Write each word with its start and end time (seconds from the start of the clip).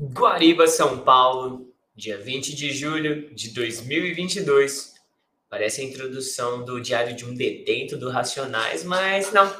Guariba, 0.00 0.66
São 0.66 1.00
Paulo, 1.00 1.70
dia 1.94 2.16
20 2.16 2.56
de 2.56 2.72
julho 2.72 3.34
de 3.34 3.50
2022. 3.50 4.94
Parece 5.50 5.82
a 5.82 5.84
introdução 5.84 6.64
do 6.64 6.80
Diário 6.80 7.14
de 7.14 7.26
um 7.26 7.34
Detento 7.34 7.98
do 7.98 8.08
Racionais, 8.08 8.84
mas 8.84 9.32
não. 9.32 9.54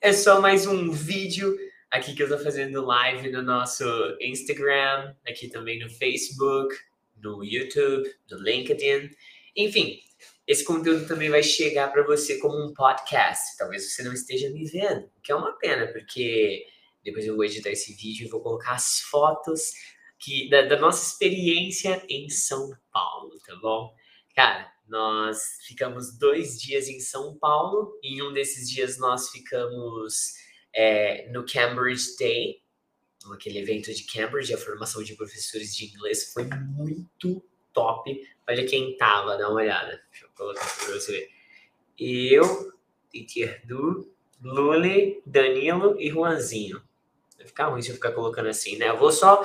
É 0.00 0.12
só 0.12 0.40
mais 0.40 0.66
um 0.66 0.90
vídeo 0.90 1.56
aqui 1.90 2.12
que 2.12 2.22
eu 2.22 2.28
tô 2.28 2.38
fazendo 2.38 2.84
live 2.84 3.30
no 3.30 3.40
nosso 3.40 3.84
Instagram, 4.20 5.14
aqui 5.26 5.48
também 5.48 5.78
no 5.78 5.88
Facebook, 5.88 6.74
no 7.16 7.44
YouTube, 7.44 8.12
no 8.30 8.38
LinkedIn. 8.38 9.10
Enfim, 9.56 10.00
esse 10.44 10.64
conteúdo 10.64 11.06
também 11.06 11.30
vai 11.30 11.42
chegar 11.42 11.92
para 11.92 12.02
você 12.02 12.38
como 12.38 12.64
um 12.64 12.74
podcast. 12.74 13.56
Talvez 13.56 13.92
você 13.92 14.02
não 14.02 14.12
esteja 14.12 14.50
me 14.50 14.64
vendo, 14.64 15.04
o 15.16 15.20
que 15.22 15.30
é 15.30 15.36
uma 15.36 15.52
pena, 15.56 15.86
porque 15.86 16.66
depois 17.04 17.26
eu 17.26 17.36
vou 17.36 17.44
editar 17.44 17.70
esse 17.70 17.92
vídeo 17.94 18.26
e 18.26 18.30
vou 18.30 18.40
colocar 18.40 18.72
as 18.72 19.00
fotos 19.00 19.72
que, 20.18 20.48
da, 20.48 20.62
da 20.62 20.78
nossa 20.78 21.12
experiência 21.12 22.04
em 22.08 22.28
São 22.28 22.70
Paulo, 22.92 23.38
tá 23.46 23.54
bom? 23.56 23.94
Cara, 24.34 24.72
nós 24.88 25.58
ficamos 25.66 26.16
dois 26.18 26.60
dias 26.60 26.88
em 26.88 27.00
São 27.00 27.36
Paulo. 27.38 27.98
Em 28.02 28.22
um 28.22 28.32
desses 28.32 28.68
dias 28.68 28.98
nós 28.98 29.30
ficamos 29.30 30.34
é, 30.74 31.30
no 31.30 31.44
Cambridge 31.44 32.16
Day, 32.18 32.62
aquele 33.32 33.58
evento 33.58 33.92
de 33.92 34.04
Cambridge, 34.04 34.54
a 34.54 34.58
formação 34.58 35.02
de 35.02 35.14
professores 35.14 35.76
de 35.76 35.86
inglês 35.86 36.32
foi 36.32 36.44
muito 36.44 37.44
top. 37.72 38.20
Olha 38.48 38.66
quem 38.66 38.96
tava, 38.96 39.36
dá 39.36 39.48
uma 39.48 39.60
olhada. 39.60 40.02
Deixa 40.10 40.24
eu 40.24 40.30
colocar 40.34 40.64
aqui 40.64 40.84
pra 40.86 40.94
você 40.94 41.12
ver. 41.12 41.30
Eu, 41.98 42.72
Teacher 43.10 43.66
Du, 43.66 44.10
Luli, 44.42 45.22
Danilo 45.26 45.96
e 45.98 46.10
Juanzinho. 46.10 46.82
Vai 47.38 47.46
ficar 47.46 47.68
ruim 47.68 47.80
se 47.80 47.90
eu 47.90 47.94
ficar 47.94 48.12
colocando 48.12 48.48
assim, 48.48 48.76
né? 48.76 48.88
Eu 48.88 48.98
vou 48.98 49.12
só. 49.12 49.44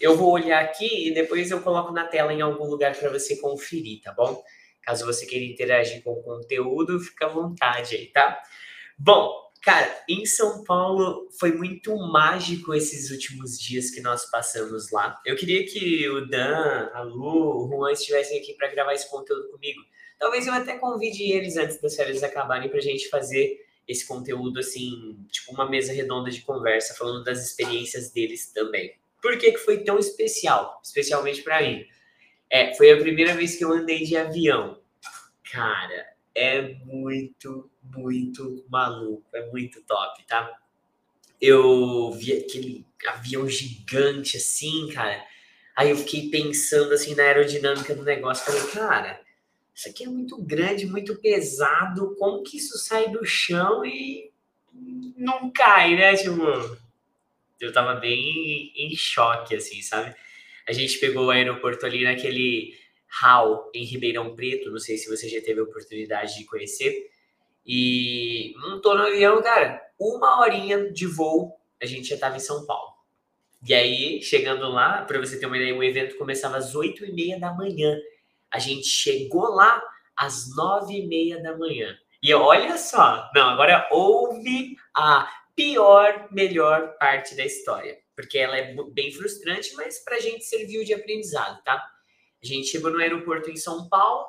Eu 0.00 0.16
vou 0.16 0.30
olhar 0.30 0.62
aqui 0.62 1.08
e 1.08 1.14
depois 1.14 1.50
eu 1.50 1.60
coloco 1.60 1.92
na 1.92 2.04
tela 2.04 2.32
em 2.32 2.40
algum 2.40 2.64
lugar 2.64 2.96
para 2.96 3.10
você 3.10 3.36
conferir, 3.36 4.00
tá 4.00 4.12
bom? 4.12 4.42
Caso 4.82 5.04
você 5.04 5.26
queira 5.26 5.44
interagir 5.44 6.02
com 6.02 6.12
o 6.12 6.22
conteúdo, 6.22 6.98
fica 6.98 7.26
à 7.26 7.28
vontade 7.28 7.94
aí, 7.94 8.06
tá? 8.06 8.40
Bom, 8.98 9.42
Cara, 9.62 9.96
em 10.08 10.26
São 10.26 10.64
Paulo 10.64 11.28
foi 11.38 11.52
muito 11.52 11.96
mágico 11.96 12.74
esses 12.74 13.12
últimos 13.12 13.56
dias 13.56 13.90
que 13.90 14.00
nós 14.00 14.28
passamos 14.28 14.90
lá. 14.90 15.20
Eu 15.24 15.36
queria 15.36 15.64
que 15.64 16.08
o 16.08 16.26
Dan, 16.26 16.90
a 16.92 17.02
Lu, 17.02 17.64
o 17.64 17.68
Juan 17.68 17.92
estivessem 17.92 18.40
aqui 18.40 18.54
para 18.54 18.66
gravar 18.72 18.92
esse 18.92 19.08
conteúdo 19.08 19.48
comigo. 19.52 19.80
Talvez 20.18 20.48
eu 20.48 20.52
até 20.52 20.76
convide 20.78 21.30
eles 21.30 21.56
antes 21.56 21.80
das 21.80 21.94
férias 21.94 22.24
acabarem 22.24 22.68
para 22.68 22.78
a 22.78 22.82
gente 22.82 23.08
fazer 23.08 23.56
esse 23.86 24.06
conteúdo 24.06 24.60
assim, 24.60 25.18
tipo 25.30 25.52
uma 25.52 25.68
mesa 25.68 25.92
redonda 25.92 26.30
de 26.30 26.42
conversa, 26.42 26.94
falando 26.94 27.24
das 27.24 27.44
experiências 27.44 28.10
deles 28.10 28.52
também. 28.52 28.94
Por 29.20 29.38
que, 29.38 29.52
que 29.52 29.58
foi 29.58 29.84
tão 29.84 29.98
especial? 29.98 30.80
Especialmente 30.82 31.42
para 31.42 31.62
mim. 31.62 31.86
É, 32.50 32.74
foi 32.74 32.90
a 32.90 32.96
primeira 32.98 33.34
vez 33.34 33.56
que 33.56 33.64
eu 33.64 33.72
andei 33.72 34.04
de 34.04 34.16
avião. 34.16 34.80
Cara, 35.50 36.06
é 36.34 36.74
muito, 36.84 37.70
muito 37.82 38.64
maluco, 38.68 39.24
é 39.34 39.46
muito 39.50 39.82
top, 39.82 40.26
tá? 40.26 40.58
Eu 41.40 42.10
vi 42.12 42.32
aquele 42.32 42.86
avião 43.06 43.48
gigante 43.48 44.36
assim, 44.36 44.88
cara. 44.92 45.24
Aí 45.76 45.90
eu 45.90 45.96
fiquei 45.96 46.28
pensando 46.30 46.92
assim 46.92 47.14
na 47.14 47.22
aerodinâmica 47.22 47.94
do 47.94 48.02
negócio. 48.04 48.44
Falei, 48.44 48.70
cara, 48.70 49.20
isso 49.74 49.88
aqui 49.88 50.04
é 50.04 50.08
muito 50.08 50.40
grande, 50.42 50.86
muito 50.86 51.16
pesado. 51.20 52.14
Como 52.16 52.42
que 52.42 52.56
isso 52.56 52.78
sai 52.78 53.10
do 53.10 53.24
chão 53.24 53.84
e 53.84 54.30
não 55.16 55.50
cai, 55.50 55.96
né? 55.96 56.14
Tipo, 56.14 56.42
eu 57.60 57.72
tava 57.72 57.94
bem 57.94 58.72
em 58.76 58.94
choque, 58.96 59.54
assim, 59.54 59.80
sabe? 59.82 60.14
A 60.66 60.72
gente 60.72 60.98
pegou 60.98 61.26
o 61.26 61.30
aeroporto 61.30 61.86
ali 61.86 62.04
naquele 62.04 62.74
HAL 63.22 63.70
em 63.74 63.84
Ribeirão 63.84 64.34
Preto, 64.34 64.70
não 64.70 64.78
sei 64.78 64.96
se 64.96 65.08
você 65.08 65.28
já 65.28 65.40
teve 65.40 65.60
a 65.60 65.64
oportunidade 65.64 66.38
de 66.38 66.44
conhecer. 66.44 67.10
E 67.64 68.54
montou 68.58 68.96
no 68.96 69.04
avião, 69.04 69.40
cara, 69.42 69.80
uma 69.98 70.40
horinha 70.40 70.90
de 70.90 71.06
voo, 71.06 71.56
a 71.80 71.86
gente 71.86 72.08
já 72.08 72.16
estava 72.16 72.36
em 72.36 72.40
São 72.40 72.66
Paulo. 72.66 72.92
E 73.66 73.72
aí, 73.72 74.20
chegando 74.20 74.68
lá, 74.68 75.02
para 75.02 75.20
você 75.20 75.38
ter 75.38 75.46
uma 75.46 75.56
ideia, 75.56 75.76
o 75.76 75.84
evento 75.84 76.16
começava 76.16 76.56
às 76.56 76.74
8 76.74 77.04
e 77.04 77.12
meia 77.12 77.38
da 77.38 77.52
manhã. 77.52 77.96
A 78.52 78.58
gente 78.58 78.86
chegou 78.86 79.54
lá 79.54 79.82
às 80.16 80.54
9 80.54 80.92
e 80.94 81.06
meia 81.06 81.42
da 81.42 81.56
manhã. 81.56 81.96
E 82.22 82.32
olha 82.32 82.76
só, 82.78 83.28
não, 83.34 83.48
agora 83.50 83.88
ouve 83.90 84.76
a 84.94 85.28
pior, 85.56 86.28
melhor 86.30 86.96
parte 86.98 87.34
da 87.34 87.44
história. 87.44 87.98
Porque 88.14 88.38
ela 88.38 88.56
é 88.56 88.74
bem 88.92 89.10
frustrante, 89.10 89.74
mas 89.74 90.04
para 90.04 90.16
a 90.16 90.20
gente 90.20 90.44
serviu 90.44 90.84
de 90.84 90.94
aprendizado, 90.94 91.62
tá? 91.64 91.74
A 92.42 92.46
gente 92.46 92.68
chegou 92.68 92.90
no 92.90 92.98
aeroporto 92.98 93.50
em 93.50 93.56
São 93.56 93.88
Paulo, 93.88 94.26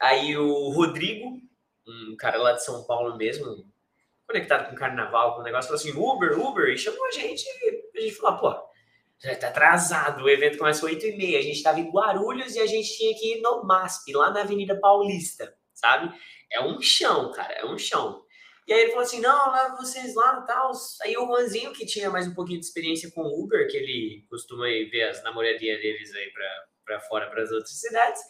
aí 0.00 0.36
o 0.36 0.70
Rodrigo, 0.70 1.40
um 1.86 2.16
cara 2.16 2.38
lá 2.38 2.52
de 2.52 2.64
São 2.64 2.84
Paulo 2.84 3.16
mesmo, 3.16 3.64
conectado 4.26 4.68
com 4.68 4.74
o 4.74 4.78
carnaval, 4.78 5.34
com 5.34 5.40
o 5.40 5.44
negócio, 5.44 5.68
falou 5.68 5.80
assim: 5.80 5.98
Uber, 5.98 6.38
Uber, 6.38 6.68
e 6.68 6.78
chamou 6.78 7.04
a 7.06 7.10
gente. 7.10 7.44
A 7.96 8.00
gente 8.00 8.14
falou: 8.14 8.38
pô, 8.38 8.69
já 9.22 9.36
tá 9.36 9.48
atrasado, 9.48 10.24
o 10.24 10.30
evento 10.30 10.58
começa 10.58 10.86
às 10.86 10.92
8h30, 10.92 11.38
a 11.38 11.42
gente 11.42 11.56
estava 11.56 11.78
em 11.78 11.90
Guarulhos 11.90 12.54
e 12.54 12.60
a 12.60 12.66
gente 12.66 12.96
tinha 12.96 13.14
que 13.14 13.34
ir 13.34 13.40
no 13.40 13.64
MASP, 13.64 14.12
lá 14.12 14.30
na 14.30 14.40
Avenida 14.40 14.78
Paulista, 14.80 15.54
sabe? 15.74 16.10
É 16.50 16.60
um 16.62 16.80
chão, 16.80 17.30
cara, 17.32 17.52
é 17.52 17.66
um 17.66 17.76
chão. 17.76 18.24
E 18.66 18.72
aí 18.72 18.82
ele 18.82 18.90
falou 18.90 19.04
assim: 19.04 19.20
não, 19.20 19.52
leva 19.52 19.76
vocês 19.76 20.14
lá 20.14 20.40
e 20.42 20.46
tal. 20.46 20.72
Aí 21.02 21.16
o 21.16 21.26
Juanzinho, 21.26 21.72
que 21.72 21.84
tinha 21.84 22.08
mais 22.08 22.28
um 22.28 22.34
pouquinho 22.34 22.60
de 22.60 22.66
experiência 22.66 23.10
com 23.10 23.22
Uber, 23.22 23.68
que 23.68 23.76
ele 23.76 24.24
costuma 24.30 24.64
ver 24.64 25.08
as 25.10 25.22
namoradinhas 25.22 25.80
deles 25.80 26.14
aí 26.14 26.30
para 26.84 27.00
fora 27.00 27.28
para 27.28 27.42
as 27.42 27.50
outras 27.50 27.78
cidades. 27.78 28.20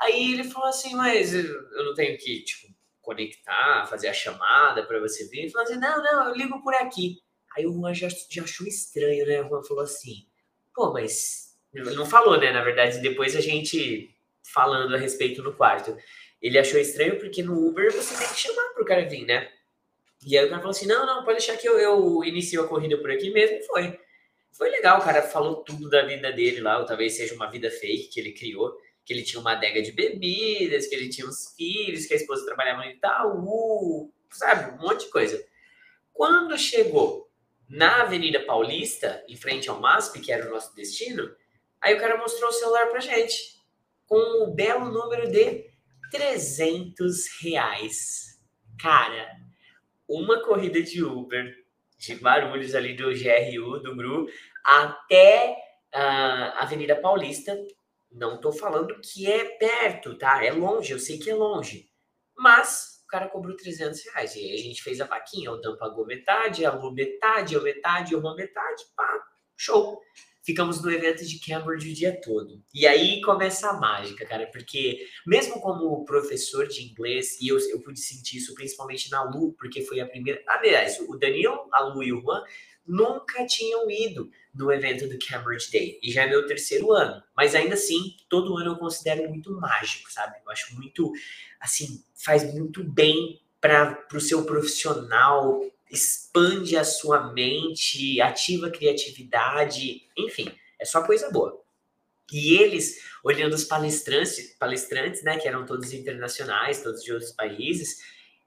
Aí 0.00 0.32
ele 0.32 0.44
falou 0.44 0.68
assim, 0.68 0.94
mas 0.94 1.34
eu 1.34 1.84
não 1.84 1.94
tenho 1.94 2.16
que 2.18 2.42
tipo 2.42 2.74
conectar, 3.00 3.86
fazer 3.86 4.08
a 4.08 4.14
chamada 4.14 4.86
para 4.86 4.98
você 4.98 5.28
vir. 5.28 5.42
Ele 5.42 5.50
falou 5.50 5.68
assim, 5.68 5.78
não, 5.78 6.02
não, 6.02 6.28
eu 6.28 6.34
ligo 6.34 6.62
por 6.62 6.74
aqui. 6.74 7.18
Aí 7.56 7.66
o 7.66 7.72
Juan 7.72 7.94
já, 7.94 8.08
já 8.30 8.42
achou 8.42 8.66
estranho, 8.66 9.26
né? 9.26 9.42
O 9.42 9.48
Juan 9.48 9.62
falou 9.62 9.84
assim, 9.84 10.26
pô, 10.74 10.92
mas 10.92 11.56
não 11.72 12.06
falou, 12.06 12.38
né? 12.38 12.52
Na 12.52 12.62
verdade, 12.62 13.00
depois 13.00 13.36
a 13.36 13.40
gente 13.40 14.10
falando 14.52 14.94
a 14.94 14.98
respeito 14.98 15.42
no 15.42 15.54
quarto. 15.54 15.96
Ele 16.40 16.58
achou 16.58 16.78
estranho 16.78 17.18
porque 17.18 17.42
no 17.42 17.66
Uber 17.66 17.92
você 17.92 18.16
tem 18.16 18.28
que 18.28 18.38
chamar 18.40 18.74
pro 18.74 18.84
cara 18.84 19.08
vir, 19.08 19.24
né? 19.24 19.50
E 20.26 20.36
aí 20.36 20.44
o 20.44 20.48
cara 20.48 20.60
falou 20.60 20.70
assim: 20.70 20.86
não, 20.86 21.06
não, 21.06 21.24
pode 21.24 21.38
deixar 21.38 21.56
que 21.56 21.68
eu, 21.68 21.78
eu 21.78 22.24
inicio 22.24 22.62
a 22.62 22.68
corrida 22.68 22.98
por 22.98 23.10
aqui 23.10 23.30
mesmo. 23.30 23.56
E 23.56 23.62
foi. 23.62 23.98
Foi 24.52 24.70
legal, 24.70 25.00
o 25.00 25.04
cara 25.04 25.20
falou 25.20 25.64
tudo 25.64 25.90
da 25.90 26.06
vida 26.06 26.30
dele 26.30 26.60
lá, 26.60 26.78
ou 26.78 26.86
talvez 26.86 27.16
seja 27.16 27.34
uma 27.34 27.50
vida 27.50 27.68
fake 27.72 28.08
que 28.08 28.20
ele 28.20 28.32
criou, 28.32 28.72
que 29.04 29.12
ele 29.12 29.24
tinha 29.24 29.40
uma 29.40 29.50
adega 29.50 29.82
de 29.82 29.90
bebidas, 29.90 30.86
que 30.86 30.94
ele 30.94 31.08
tinha 31.08 31.26
uns 31.26 31.52
filhos, 31.56 32.06
que 32.06 32.14
a 32.14 32.16
esposa 32.16 32.46
trabalhava 32.46 32.84
no 32.84 32.90
Itaú, 32.90 34.12
sabe? 34.30 34.78
Um 34.78 34.86
monte 34.86 35.06
de 35.06 35.10
coisa. 35.10 35.44
Quando 36.12 36.56
chegou 36.56 37.23
na 37.68 38.02
Avenida 38.02 38.44
Paulista, 38.44 39.24
em 39.28 39.36
frente 39.36 39.68
ao 39.68 39.80
MASP, 39.80 40.20
que 40.20 40.32
era 40.32 40.46
o 40.46 40.50
nosso 40.50 40.74
destino, 40.74 41.34
aí 41.80 41.94
o 41.94 42.00
cara 42.00 42.16
mostrou 42.16 42.50
o 42.50 42.52
celular 42.52 42.86
pra 42.88 43.00
gente, 43.00 43.36
com 44.06 44.16
o 44.16 44.44
um 44.44 44.54
belo 44.54 44.90
número 44.90 45.30
de 45.30 45.64
300 46.10 47.42
reais. 47.42 48.40
Cara, 48.80 49.28
uma 50.08 50.42
corrida 50.42 50.82
de 50.82 51.02
Uber 51.02 51.64
de 51.98 52.14
Guarulhos, 52.14 52.74
ali 52.74 52.94
do 52.94 53.10
GRU, 53.10 53.80
do 53.80 53.96
GRU, 53.96 54.26
até 54.62 55.56
a 55.92 56.62
Avenida 56.62 56.96
Paulista. 56.96 57.56
Não 58.10 58.36
estou 58.36 58.52
falando 58.52 59.00
que 59.00 59.30
é 59.30 59.44
perto, 59.56 60.16
tá? 60.16 60.44
É 60.44 60.52
longe, 60.52 60.92
eu 60.92 60.98
sei 60.98 61.18
que 61.18 61.30
é 61.30 61.34
longe. 61.34 61.88
Mas 62.36 62.93
cara 63.14 63.28
cobrou 63.28 63.56
300 63.56 64.04
reais. 64.06 64.34
E 64.34 64.40
aí 64.40 64.54
a 64.54 64.62
gente 64.62 64.82
fez 64.82 65.00
a 65.00 65.06
vaquinha. 65.06 65.52
O 65.52 65.56
Dan 65.56 65.76
pagou 65.76 66.04
metade, 66.04 66.66
a 66.66 66.72
Lu 66.72 66.92
metade, 66.92 67.54
eu 67.54 67.62
metade, 67.62 68.12
eu 68.12 68.18
uma 68.18 68.34
metade. 68.34 68.82
Pá, 68.96 69.22
show 69.56 70.00
ficamos 70.44 70.82
no 70.82 70.90
evento 70.90 71.24
de 71.24 71.40
Cambridge 71.40 71.90
o 71.90 71.94
dia 71.94 72.20
todo. 72.20 72.62
E 72.74 72.86
aí 72.86 73.20
começa 73.22 73.70
a 73.70 73.80
mágica, 73.80 74.26
cara, 74.26 74.46
porque 74.52 75.06
mesmo 75.26 75.60
como 75.60 76.04
professor 76.04 76.68
de 76.68 76.82
inglês, 76.82 77.40
e 77.40 77.48
eu, 77.48 77.58
eu 77.70 77.80
pude 77.80 77.98
sentir 77.98 78.36
isso 78.36 78.54
principalmente 78.54 79.10
na 79.10 79.22
Lu, 79.22 79.54
porque 79.54 79.80
foi 79.82 80.00
a 80.00 80.06
primeira. 80.06 80.42
Aliás, 80.46 81.00
o 81.00 81.16
Daniel, 81.16 81.66
a 81.72 81.80
Lu 81.80 82.02
e 82.02 82.12
o 82.12 82.20
Juan 82.20 82.42
nunca 82.86 83.46
tinham 83.46 83.90
ido 83.90 84.30
no 84.54 84.72
evento 84.72 85.08
do 85.08 85.18
Cambridge 85.18 85.70
Day. 85.70 85.98
E 86.02 86.12
já 86.12 86.22
é 86.22 86.26
meu 86.28 86.46
terceiro 86.46 86.92
ano. 86.92 87.22
Mas 87.36 87.54
ainda 87.54 87.74
assim, 87.74 88.16
todo 88.28 88.56
ano 88.56 88.72
eu 88.72 88.76
considero 88.76 89.28
muito 89.28 89.52
mágico, 89.52 90.10
sabe? 90.12 90.36
Eu 90.44 90.52
acho 90.52 90.74
muito, 90.74 91.12
assim, 91.60 92.04
faz 92.14 92.52
muito 92.54 92.84
bem 92.84 93.40
para 93.60 94.06
o 94.12 94.20
seu 94.20 94.44
profissional, 94.44 95.60
expande 95.90 96.76
a 96.76 96.84
sua 96.84 97.32
mente, 97.32 98.20
ativa 98.20 98.66
a 98.66 98.70
criatividade, 98.70 100.02
enfim, 100.16 100.52
é 100.78 100.84
só 100.84 101.02
coisa 101.02 101.30
boa. 101.30 101.62
E 102.32 102.56
eles, 102.56 103.00
olhando 103.22 103.54
os 103.54 103.64
palestrantes, 103.64 104.54
palestrantes, 104.58 105.22
né, 105.22 105.38
que 105.38 105.46
eram 105.46 105.64
todos 105.64 105.92
internacionais, 105.92 106.82
todos 106.82 107.02
de 107.02 107.12
outros 107.12 107.32
países, 107.32 107.98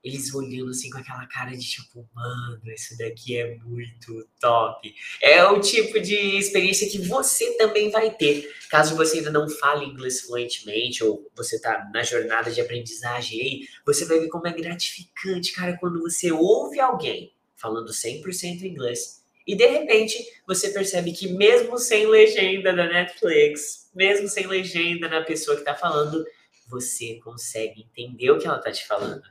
eles 0.03 0.33
olhando 0.33 0.71
assim 0.71 0.89
com 0.89 0.97
aquela 0.97 1.25
cara 1.27 1.51
de 1.51 1.69
tipo, 1.69 2.07
mano, 2.13 2.61
isso 2.65 2.97
daqui 2.97 3.37
é 3.37 3.55
muito 3.57 4.27
top. 4.39 4.93
É 5.21 5.43
o 5.45 5.59
tipo 5.59 5.99
de 5.99 6.15
experiência 6.37 6.89
que 6.89 6.99
você 6.99 7.57
também 7.57 7.89
vai 7.89 8.11
ter, 8.11 8.49
caso 8.69 8.95
você 8.95 9.17
ainda 9.17 9.31
não 9.31 9.49
fale 9.49 9.85
inglês 9.85 10.21
fluentemente 10.21 11.03
ou 11.03 11.29
você 11.35 11.59
tá 11.59 11.89
na 11.93 12.03
jornada 12.03 12.51
de 12.51 12.61
aprendizagem 12.61 13.41
aí, 13.41 13.67
você 13.85 14.05
vai 14.05 14.19
ver 14.19 14.29
como 14.29 14.47
é 14.47 14.53
gratificante, 14.53 15.51
cara, 15.51 15.77
quando 15.77 16.01
você 16.01 16.31
ouve 16.31 16.79
alguém 16.79 17.33
falando 17.55 17.91
100% 17.91 18.61
inglês 18.63 19.25
e 19.47 19.55
de 19.55 19.65
repente 19.65 20.17
você 20.45 20.69
percebe 20.69 21.13
que 21.13 21.29
mesmo 21.29 21.77
sem 21.77 22.05
legenda 22.05 22.73
da 22.73 22.85
Netflix, 22.85 23.89
mesmo 23.95 24.27
sem 24.27 24.45
legenda 24.45 25.07
na 25.07 25.23
pessoa 25.23 25.55
que 25.55 25.63
tá 25.63 25.73
falando, 25.73 26.25
você 26.69 27.15
consegue 27.23 27.81
entender 27.81 28.29
o 28.29 28.37
que 28.37 28.45
ela 28.45 28.59
tá 28.59 28.71
te 28.71 28.85
falando. 28.85 29.23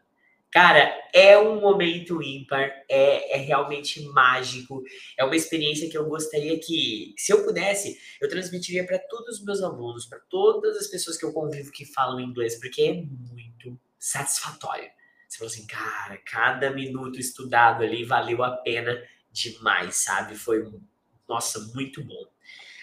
Cara, 0.56 0.90
é 1.12 1.38
um 1.38 1.60
momento 1.60 2.22
ímpar, 2.22 2.72
é, 2.88 3.36
é 3.36 3.36
realmente 3.36 4.00
mágico, 4.06 4.82
é 5.18 5.22
uma 5.22 5.36
experiência 5.36 5.86
que 5.90 5.98
eu 5.98 6.08
gostaria 6.08 6.58
que, 6.58 7.12
se 7.18 7.30
eu 7.30 7.44
pudesse, 7.44 7.98
eu 8.22 8.26
transmitiria 8.26 8.86
para 8.86 8.98
todos 8.98 9.38
os 9.38 9.44
meus 9.44 9.62
alunos, 9.62 10.06
para 10.06 10.18
todas 10.30 10.78
as 10.78 10.86
pessoas 10.86 11.18
que 11.18 11.26
eu 11.26 11.32
convivo 11.34 11.70
que 11.70 11.84
falam 11.84 12.22
inglês, 12.22 12.58
porque 12.58 12.80
é 12.80 12.94
muito 12.94 13.78
satisfatório. 13.98 14.88
Você 15.28 15.36
falou 15.36 15.52
assim, 15.52 15.66
cara, 15.66 16.16
cada 16.24 16.70
minuto 16.70 17.20
estudado 17.20 17.82
ali 17.82 18.02
valeu 18.02 18.42
a 18.42 18.56
pena 18.56 18.98
demais, 19.30 19.96
sabe? 19.96 20.36
Foi, 20.36 20.64
nossa, 21.28 21.60
muito 21.74 22.02
bom. 22.02 22.26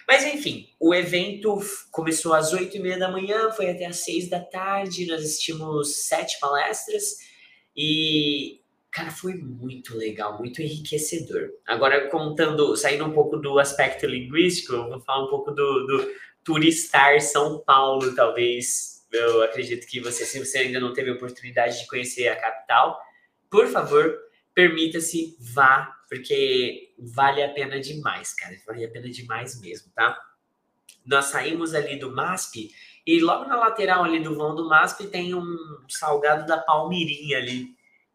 Mas 0.08 0.24
enfim, 0.28 0.70
o 0.80 0.94
evento 0.94 1.58
começou 1.90 2.36
às 2.36 2.54
oito 2.54 2.78
e 2.78 2.80
meia 2.80 3.00
da 3.00 3.10
manhã, 3.10 3.50
foi 3.50 3.72
até 3.72 3.88
às 3.88 3.96
seis 3.96 4.30
da 4.30 4.40
tarde, 4.40 5.08
nós 5.08 5.24
assistimos 5.24 6.06
sete 6.06 6.40
palestras 6.40 7.33
e, 7.76 8.62
cara, 8.92 9.12
foi 9.12 9.34
muito 9.36 9.98
legal, 9.98 10.38
muito 10.38 10.62
enriquecedor. 10.62 11.50
Agora, 11.66 12.10
contando, 12.10 12.76
saindo 12.76 13.06
um 13.06 13.12
pouco 13.12 13.38
do 13.38 13.60
aspecto 13.60 14.06
linguístico, 14.06 14.74
eu 14.74 14.90
vou 14.90 15.00
falar 15.00 15.26
um 15.26 15.30
pouco 15.30 15.52
do, 15.52 15.86
do 15.88 16.12
turistar 16.44 17.20
São 17.22 17.60
Paulo, 17.60 18.14
talvez. 18.16 19.06
Eu 19.12 19.44
acredito 19.44 19.88
que 19.88 20.00
você, 20.00 20.26
se 20.26 20.44
você 20.44 20.60
ainda 20.60 20.80
não 20.80 20.94
teve 20.94 21.12
a 21.12 21.14
oportunidade 21.14 21.80
de 21.80 21.88
conhecer 21.88 22.28
a 22.28 22.36
capital, 22.36 23.00
por 23.50 23.68
favor, 23.68 24.18
permita-se, 24.54 25.38
vá, 25.40 25.96
porque 26.10 26.94
vale 26.98 27.44
a 27.44 27.50
pena 27.54 27.80
demais, 27.80 28.34
cara. 28.34 28.56
Vale 28.66 28.86
a 28.86 28.90
pena 28.90 29.10
demais 29.10 29.60
mesmo, 29.62 29.92
tá? 29.94 30.18
Nós 31.06 31.26
saímos 31.26 31.74
ali 31.74 31.98
do 31.98 32.12
MASP 32.12 32.72
e 33.06 33.20
logo 33.20 33.46
na 33.46 33.58
lateral 33.58 34.04
ali 34.04 34.20
do 34.20 34.36
vão 34.36 34.56
do 34.56 34.68
MASP 34.68 35.08
tem 35.08 35.36
um 35.36 35.46
salgado 35.90 36.46
da 36.46 36.58
Palmirinha 36.58 37.38
ali. 37.38 37.68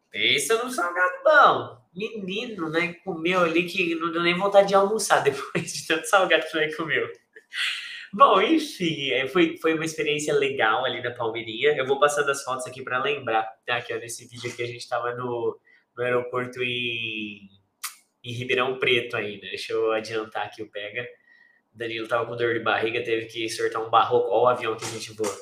Pensa 0.09 0.63
no 0.63 0.71
salgado 0.71 1.23
bom. 1.23 1.79
Menino, 1.93 2.69
né? 2.69 2.93
Comeu 3.03 3.41
ali 3.41 3.65
que 3.65 3.93
não 3.95 4.11
deu 4.11 4.23
nem 4.23 4.35
vontade 4.35 4.69
de 4.69 4.75
almoçar 4.75 5.21
depois 5.23 5.71
de 5.71 5.87
tanto 5.87 6.05
salgado 6.05 6.45
que 6.49 6.57
ele 6.57 6.75
comeu. 6.75 7.07
Bom, 8.11 8.41
enfim, 8.41 9.11
é, 9.11 9.27
foi, 9.27 9.57
foi 9.57 9.75
uma 9.75 9.85
experiência 9.85 10.33
legal 10.33 10.83
ali 10.83 11.01
na 11.01 11.11
Palmirinha. 11.11 11.75
Eu 11.77 11.85
vou 11.85 11.99
passando 11.99 12.29
as 12.31 12.43
fotos 12.43 12.65
aqui 12.65 12.81
para 12.83 13.01
lembrar, 13.03 13.43
tá? 13.65 13.79
Que 13.81 13.93
ó, 13.93 13.97
nesse 13.97 14.27
vídeo 14.27 14.51
aqui 14.51 14.63
a 14.63 14.67
gente 14.67 14.79
estava 14.79 15.13
no, 15.13 15.59
no 15.95 16.03
aeroporto 16.03 16.63
em, 16.63 17.47
em 18.23 18.33
Ribeirão 18.33 18.79
Preto 18.79 19.15
ainda. 19.15 19.41
Deixa 19.47 19.73
eu 19.73 19.91
adiantar 19.91 20.47
aqui 20.47 20.63
o 20.63 20.71
pega. 20.71 21.07
Danilo 21.73 22.07
tava 22.07 22.25
com 22.25 22.35
dor 22.35 22.53
de 22.53 22.59
barriga, 22.59 23.03
teve 23.03 23.25
que 23.27 23.49
sortar 23.49 23.81
um 23.81 23.89
barroco. 23.89 24.29
Olha 24.29 24.43
o 24.43 24.47
avião 24.47 24.77
que 24.77 24.85
a 24.85 24.89
gente 24.89 25.13
voa. 25.13 25.35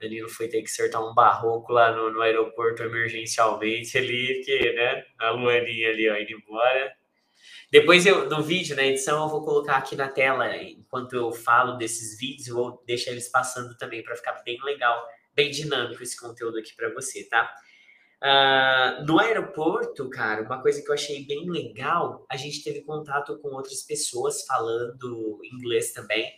Danilo 0.00 0.28
foi 0.28 0.48
ter 0.48 0.62
que 0.62 0.70
sortar 0.70 1.00
um 1.00 1.14
barroco 1.14 1.72
lá 1.72 1.94
no, 1.94 2.10
no 2.10 2.20
aeroporto 2.20 2.82
emergencialmente 2.82 3.96
ali, 3.96 4.34
porque, 4.36 4.72
né? 4.72 5.04
A 5.18 5.30
Luaninha 5.30 5.90
ali, 5.90 6.10
ó, 6.10 6.16
indo 6.16 6.32
embora. 6.32 6.92
Depois 7.70 8.04
eu, 8.04 8.28
no 8.28 8.42
vídeo, 8.42 8.76
na 8.76 8.84
edição, 8.84 9.22
eu 9.22 9.28
vou 9.30 9.42
colocar 9.42 9.76
aqui 9.76 9.96
na 9.96 10.08
tela, 10.08 10.56
enquanto 10.56 11.14
eu 11.14 11.32
falo 11.32 11.78
desses 11.78 12.18
vídeos, 12.18 12.48
eu 12.48 12.54
vou 12.54 12.82
deixar 12.86 13.12
eles 13.12 13.30
passando 13.30 13.74
também 13.78 14.02
para 14.02 14.14
ficar 14.14 14.42
bem 14.44 14.58
legal, 14.62 15.02
bem 15.34 15.50
dinâmico 15.50 16.02
esse 16.02 16.20
conteúdo 16.20 16.58
aqui 16.58 16.74
para 16.74 16.92
você, 16.92 17.24
tá? 17.24 17.50
Uh, 18.22 19.04
no 19.04 19.18
aeroporto, 19.18 20.08
cara, 20.08 20.42
uma 20.42 20.62
coisa 20.62 20.80
que 20.80 20.88
eu 20.88 20.94
achei 20.94 21.24
bem 21.26 21.50
legal, 21.50 22.24
a 22.30 22.36
gente 22.36 22.62
teve 22.62 22.82
contato 22.82 23.36
com 23.40 23.48
outras 23.48 23.82
pessoas 23.82 24.44
falando 24.46 25.40
inglês 25.42 25.92
também. 25.92 26.32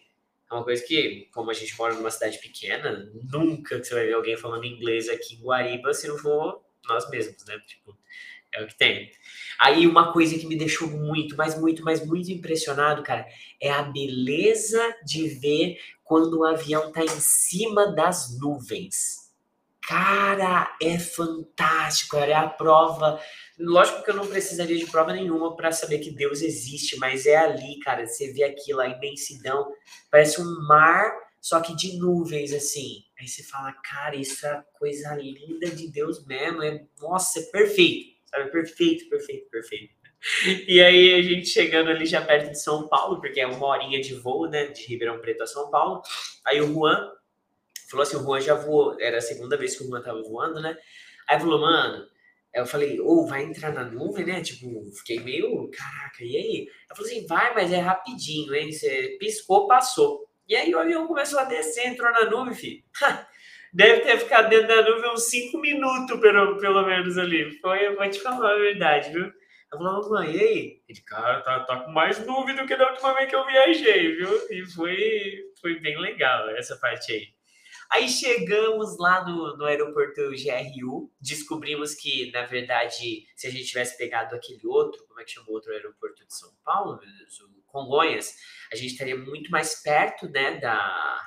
É 0.50 0.54
uma 0.54 0.64
coisa 0.64 0.82
que, 0.82 1.28
como 1.34 1.50
a 1.50 1.54
gente 1.54 1.76
mora 1.76 1.92
numa 1.92 2.10
cidade 2.10 2.38
pequena, 2.38 3.12
nunca 3.30 3.82
você 3.82 3.92
vai 3.92 4.06
ver 4.06 4.14
alguém 4.14 4.34
falando 4.34 4.64
inglês 4.64 5.10
aqui 5.10 5.34
em 5.34 5.42
Guariba 5.42 5.92
se 5.92 6.08
não 6.08 6.16
for 6.16 6.64
nós 6.88 7.08
mesmos, 7.10 7.44
né? 7.44 7.58
Tipo, 7.66 7.94
é 8.54 8.62
o 8.62 8.66
que 8.66 8.78
tem. 8.78 9.10
Aí 9.60 9.86
uma 9.86 10.10
coisa 10.10 10.38
que 10.38 10.46
me 10.46 10.56
deixou 10.56 10.88
muito, 10.88 11.36
mas 11.36 11.58
muito, 11.60 11.84
mas 11.84 12.06
muito 12.06 12.32
impressionado, 12.32 13.02
cara, 13.02 13.26
é 13.60 13.70
a 13.70 13.82
beleza 13.82 14.80
de 15.04 15.28
ver 15.28 15.78
quando 16.02 16.38
o 16.38 16.44
avião 16.44 16.90
tá 16.92 17.04
em 17.04 17.20
cima 17.20 17.92
das 17.92 18.38
nuvens 18.40 19.23
Cara, 19.86 20.74
é 20.80 20.98
fantástico, 20.98 22.16
é 22.16 22.32
a 22.32 22.48
prova. 22.48 23.20
Lógico 23.58 24.02
que 24.02 24.10
eu 24.10 24.16
não 24.16 24.26
precisaria 24.26 24.78
de 24.78 24.86
prova 24.86 25.12
nenhuma 25.12 25.54
para 25.54 25.72
saber 25.72 25.98
que 25.98 26.10
Deus 26.10 26.40
existe, 26.40 26.96
mas 26.98 27.26
é 27.26 27.36
ali, 27.36 27.78
cara, 27.80 28.06
você 28.06 28.32
vê 28.32 28.44
aquilo, 28.44 28.80
a 28.80 28.88
imensidão, 28.88 29.70
parece 30.10 30.40
um 30.40 30.66
mar, 30.66 31.12
só 31.40 31.60
que 31.60 31.76
de 31.76 31.98
nuvens, 31.98 32.52
assim. 32.52 33.04
Aí 33.20 33.28
você 33.28 33.42
fala, 33.42 33.72
cara, 33.74 34.16
isso 34.16 34.46
é 34.46 34.64
coisa 34.78 35.14
linda 35.14 35.68
de 35.70 35.90
Deus 35.90 36.26
mesmo, 36.26 36.62
é, 36.62 36.82
nossa, 36.98 37.40
é 37.40 37.42
perfeito, 37.42 38.16
sabe? 38.24 38.50
Perfeito, 38.50 39.08
perfeito, 39.10 39.50
perfeito. 39.50 39.94
E 40.66 40.80
aí 40.80 41.14
a 41.14 41.22
gente 41.22 41.48
chegando 41.48 41.90
ali 41.90 42.06
já 42.06 42.22
perto 42.22 42.50
de 42.50 42.58
São 42.58 42.88
Paulo, 42.88 43.20
porque 43.20 43.40
é 43.40 43.46
uma 43.46 43.66
horinha 43.66 44.00
de 44.00 44.14
voo, 44.14 44.48
né, 44.48 44.68
de 44.68 44.86
Ribeirão 44.86 45.20
Preto 45.20 45.42
a 45.42 45.46
São 45.46 45.70
Paulo. 45.70 46.00
Aí 46.46 46.62
o 46.62 46.72
Juan 46.72 47.12
falou 47.94 48.02
assim: 48.02 48.16
o 48.16 48.22
Juan 48.22 48.40
já 48.40 48.54
voou, 48.54 48.96
era 49.00 49.18
a 49.18 49.22
segunda 49.22 49.56
vez 49.56 49.76
que 49.76 49.84
o 49.84 49.86
Juan 49.86 50.02
tava 50.02 50.22
voando, 50.22 50.60
né? 50.60 50.76
Aí 51.28 51.40
falou, 51.40 51.60
mano, 51.60 52.06
eu 52.52 52.66
falei, 52.66 53.00
ou 53.00 53.24
oh, 53.24 53.26
vai 53.26 53.42
entrar 53.42 53.72
na 53.72 53.84
nuvem, 53.84 54.24
né? 54.24 54.40
Tipo, 54.42 54.84
fiquei 54.98 55.20
meio, 55.20 55.68
caraca, 55.70 56.22
e 56.22 56.36
aí? 56.36 56.68
Ela 56.88 56.96
falou 56.96 57.10
assim: 57.10 57.26
vai, 57.26 57.54
mas 57.54 57.72
é 57.72 57.78
rapidinho, 57.78 58.54
hein? 58.54 58.72
Você 58.72 59.16
piscou, 59.18 59.66
passou. 59.66 60.24
E 60.46 60.54
aí 60.54 60.74
o 60.74 60.78
avião 60.78 61.06
começou 61.06 61.38
a 61.38 61.44
descer, 61.44 61.86
entrou 61.86 62.12
na 62.12 62.30
nuvem, 62.30 62.54
filho. 62.54 62.84
Deve 63.72 64.02
ter 64.02 64.18
ficado 64.18 64.48
dentro 64.48 64.68
da 64.68 64.82
nuvem 64.82 65.10
uns 65.10 65.24
5 65.24 65.58
minutos, 65.58 66.20
pelo, 66.20 66.58
pelo 66.58 66.86
menos 66.86 67.18
ali. 67.18 67.58
Foi, 67.60 67.88
eu 67.88 67.96
vou 67.96 68.08
te 68.08 68.20
falar 68.20 68.52
a 68.52 68.56
verdade, 68.56 69.10
viu? 69.12 69.32
Eu 69.72 69.78
falei, 69.78 70.10
mãe, 70.10 70.36
e 70.36 70.40
aí? 70.40 70.82
Ele, 70.88 71.00
cara, 71.04 71.40
tá, 71.40 71.60
tá 71.64 71.80
com 71.80 71.90
mais 71.90 72.24
nuvem 72.24 72.54
do 72.54 72.66
que 72.66 72.76
da 72.76 72.88
última 72.88 73.14
vez 73.14 73.28
que 73.28 73.34
eu 73.34 73.44
viajei, 73.44 74.14
viu? 74.14 74.30
E 74.50 74.64
foi, 74.72 75.38
foi 75.60 75.80
bem 75.80 75.98
legal 76.00 76.50
essa 76.50 76.76
parte 76.76 77.12
aí. 77.12 77.33
Aí 77.90 78.08
chegamos 78.08 78.98
lá 78.98 79.24
no, 79.24 79.56
no 79.56 79.64
aeroporto 79.64 80.30
GRU, 80.30 81.10
descobrimos 81.20 81.94
que, 81.94 82.30
na 82.32 82.44
verdade, 82.44 83.26
se 83.36 83.46
a 83.46 83.50
gente 83.50 83.66
tivesse 83.66 83.96
pegado 83.96 84.34
aquele 84.34 84.66
outro, 84.66 85.04
como 85.06 85.20
é 85.20 85.24
que 85.24 85.32
chama 85.32 85.48
o 85.48 85.52
outro 85.52 85.72
aeroporto 85.72 86.26
de 86.26 86.34
São 86.34 86.50
Paulo, 86.64 86.98
o 86.98 87.62
Congonhas, 87.70 88.34
a 88.72 88.76
gente 88.76 88.92
estaria 88.92 89.16
muito 89.16 89.50
mais 89.50 89.82
perto, 89.82 90.28
né, 90.28 90.58
da, 90.58 91.20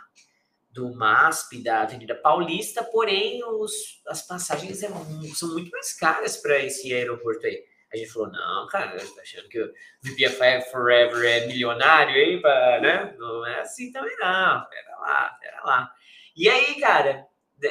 do 0.72 0.94
MASP, 0.94 1.64
da 1.64 1.82
Avenida 1.82 2.16
Paulista, 2.16 2.84
porém 2.84 3.44
os, 3.44 4.02
as 4.08 4.26
passagens 4.26 4.84
é, 4.84 4.90
são 5.34 5.50
muito 5.50 5.72
mais 5.72 5.94
caras 5.98 6.38
para 6.38 6.60
esse 6.60 6.94
aeroporto 6.94 7.46
aí. 7.46 7.64
A 7.92 7.96
gente 7.96 8.12
falou, 8.12 8.30
não, 8.32 8.68
cara, 8.68 8.98
tá 8.98 9.22
achando 9.22 9.48
que 9.48 9.62
o 9.62 9.74
VPFI 10.04 10.70
Forever 10.72 11.24
é 11.24 11.48
milionário 11.48 12.14
aí, 12.14 12.40
pra, 12.40 12.82
né? 12.82 13.16
Não 13.18 13.46
é 13.46 13.62
assim 13.62 13.92
também 13.92 14.16
não, 14.18 14.66
pera 14.70 14.98
lá, 15.00 15.38
pera 15.40 15.62
lá. 15.64 15.92
E 16.38 16.48
aí, 16.48 16.80
cara, 16.80 17.28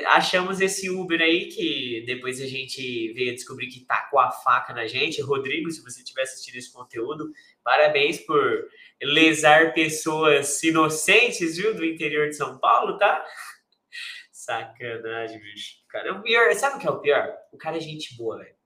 achamos 0.09 0.61
esse 0.61 0.91
Uber 0.91 1.21
aí 1.21 1.47
que 1.47 2.03
depois 2.05 2.41
a 2.41 2.47
gente 2.47 3.13
veio 3.13 3.33
descobrir 3.33 3.69
que 3.69 3.85
tacou 3.85 4.19
a 4.19 4.33
faca 4.33 4.75
na 4.75 4.89
gente. 4.89 5.23
Rodrigo, 5.23 5.71
se 5.71 5.85
você 5.85 6.03
tiver 6.03 6.23
assistido 6.23 6.57
esse 6.57 6.73
conteúdo, 6.73 7.31
parabéns 7.63 8.19
por 8.19 8.69
lesar 9.01 9.73
pessoas 9.73 10.61
inocentes, 10.65 11.57
viu, 11.57 11.77
do 11.77 11.85
interior 11.85 12.29
de 12.29 12.35
São 12.35 12.59
Paulo, 12.59 12.99
tá? 12.99 13.25
Sacanagem, 14.33 15.39
bicho. 15.39 15.77
Cara, 15.89 16.15
o 16.15 16.23
pior, 16.23 16.53
sabe 16.55 16.77
o 16.77 16.79
que 16.81 16.89
é 16.89 16.91
o 16.91 17.01
pior? 17.01 17.37
O 17.53 17.57
cara 17.57 17.77
é 17.77 17.81
gente 17.81 18.17
boa, 18.17 18.39
velho. 18.39 18.57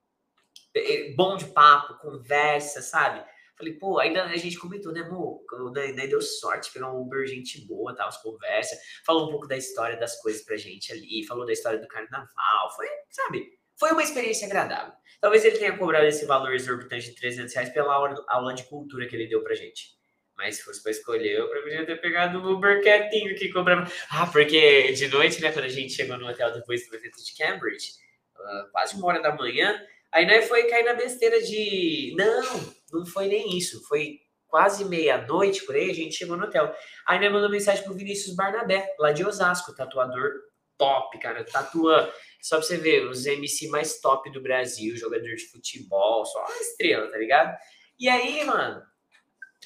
É, 0.74 1.10
é 1.10 1.14
bom 1.14 1.36
de 1.36 1.44
papo, 1.44 1.98
conversa, 1.98 2.80
sabe? 2.80 3.22
Falei, 3.60 3.74
pô, 3.74 3.98
ainda 3.98 4.24
a 4.24 4.36
gente 4.38 4.58
comentou, 4.58 4.90
né, 4.90 5.00
amor? 5.02 5.44
Daí, 5.74 5.92
deu 6.08 6.22
sorte, 6.22 6.72
pegar 6.72 6.90
um 6.90 7.02
Uber 7.02 7.26
gente 7.26 7.60
boa, 7.66 7.94
tal, 7.94 8.08
as 8.08 8.16
conversas. 8.22 8.78
Falou 9.04 9.28
um 9.28 9.30
pouco 9.30 9.46
da 9.46 9.54
história 9.54 9.98
das 9.98 10.18
coisas 10.22 10.42
pra 10.42 10.56
gente 10.56 10.90
ali, 10.90 11.26
falou 11.26 11.44
da 11.44 11.52
história 11.52 11.78
do 11.78 11.86
carnaval. 11.86 12.74
Foi, 12.74 12.86
sabe? 13.10 13.44
Foi 13.78 13.92
uma 13.92 14.02
experiência 14.02 14.46
agradável. 14.46 14.94
Talvez 15.20 15.44
ele 15.44 15.58
tenha 15.58 15.76
cobrado 15.76 16.06
esse 16.06 16.24
valor 16.24 16.54
exorbitante 16.54 17.10
de 17.10 17.14
300 17.16 17.52
reais 17.52 17.68
pela 17.68 17.92
aula, 18.28 18.54
de 18.54 18.64
cultura 18.64 19.06
que 19.06 19.14
ele 19.14 19.28
deu 19.28 19.42
pra 19.42 19.54
gente. 19.54 19.90
Mas 20.38 20.56
se 20.56 20.62
fosse 20.62 20.82
pra 20.82 20.90
escolher, 20.90 21.40
eu 21.40 21.48
poderia 21.48 21.84
ter 21.84 22.00
pegado 22.00 22.38
o 22.38 22.54
Uber 22.54 22.80
quietinho 22.80 23.36
que 23.36 23.52
cobrava. 23.52 23.92
Ah, 24.10 24.26
porque 24.26 24.90
de 24.92 25.06
noite, 25.08 25.42
né, 25.42 25.52
quando 25.52 25.66
a 25.66 25.68
gente 25.68 25.92
chegou 25.92 26.16
no 26.16 26.26
hotel 26.26 26.50
depois 26.54 26.88
do 26.88 26.96
evento 26.96 27.22
de 27.22 27.36
Cambridge, 27.36 27.90
uh, 28.36 28.70
quase 28.72 28.96
uma 28.96 29.06
hora 29.06 29.20
da 29.20 29.36
manhã. 29.36 29.78
Aí 30.12 30.26
nós 30.26 30.48
foi 30.48 30.64
cair 30.64 30.84
na 30.84 30.94
besteira 30.94 31.42
de. 31.42 32.14
Não, 32.16 32.74
não 32.92 33.06
foi 33.06 33.28
nem 33.28 33.56
isso. 33.56 33.82
Foi 33.86 34.18
quase 34.46 34.84
meia-noite 34.84 35.64
por 35.64 35.74
aí, 35.74 35.90
a 35.90 35.94
gente 35.94 36.16
chegou 36.16 36.36
no 36.36 36.44
hotel. 36.44 36.74
Aí 37.06 37.20
nós 37.20 37.32
mandou 37.32 37.48
mensagem 37.48 37.84
pro 37.84 37.94
Vinícius 37.94 38.34
Barnabé, 38.34 38.94
lá 38.98 39.12
de 39.12 39.24
Osasco, 39.24 39.74
tatuador 39.74 40.30
top, 40.76 41.18
cara. 41.18 41.44
Tatua, 41.44 42.12
só 42.40 42.56
pra 42.56 42.66
você 42.66 42.76
ver, 42.76 43.06
os 43.06 43.26
MC 43.26 43.68
mais 43.68 44.00
top 44.00 44.30
do 44.32 44.42
Brasil, 44.42 44.96
jogador 44.96 45.34
de 45.34 45.46
futebol, 45.48 46.24
só 46.24 46.40
uma 46.40 46.60
estrela, 46.60 47.10
tá 47.10 47.18
ligado? 47.18 47.56
E 47.98 48.08
aí, 48.08 48.44
mano, 48.44 48.82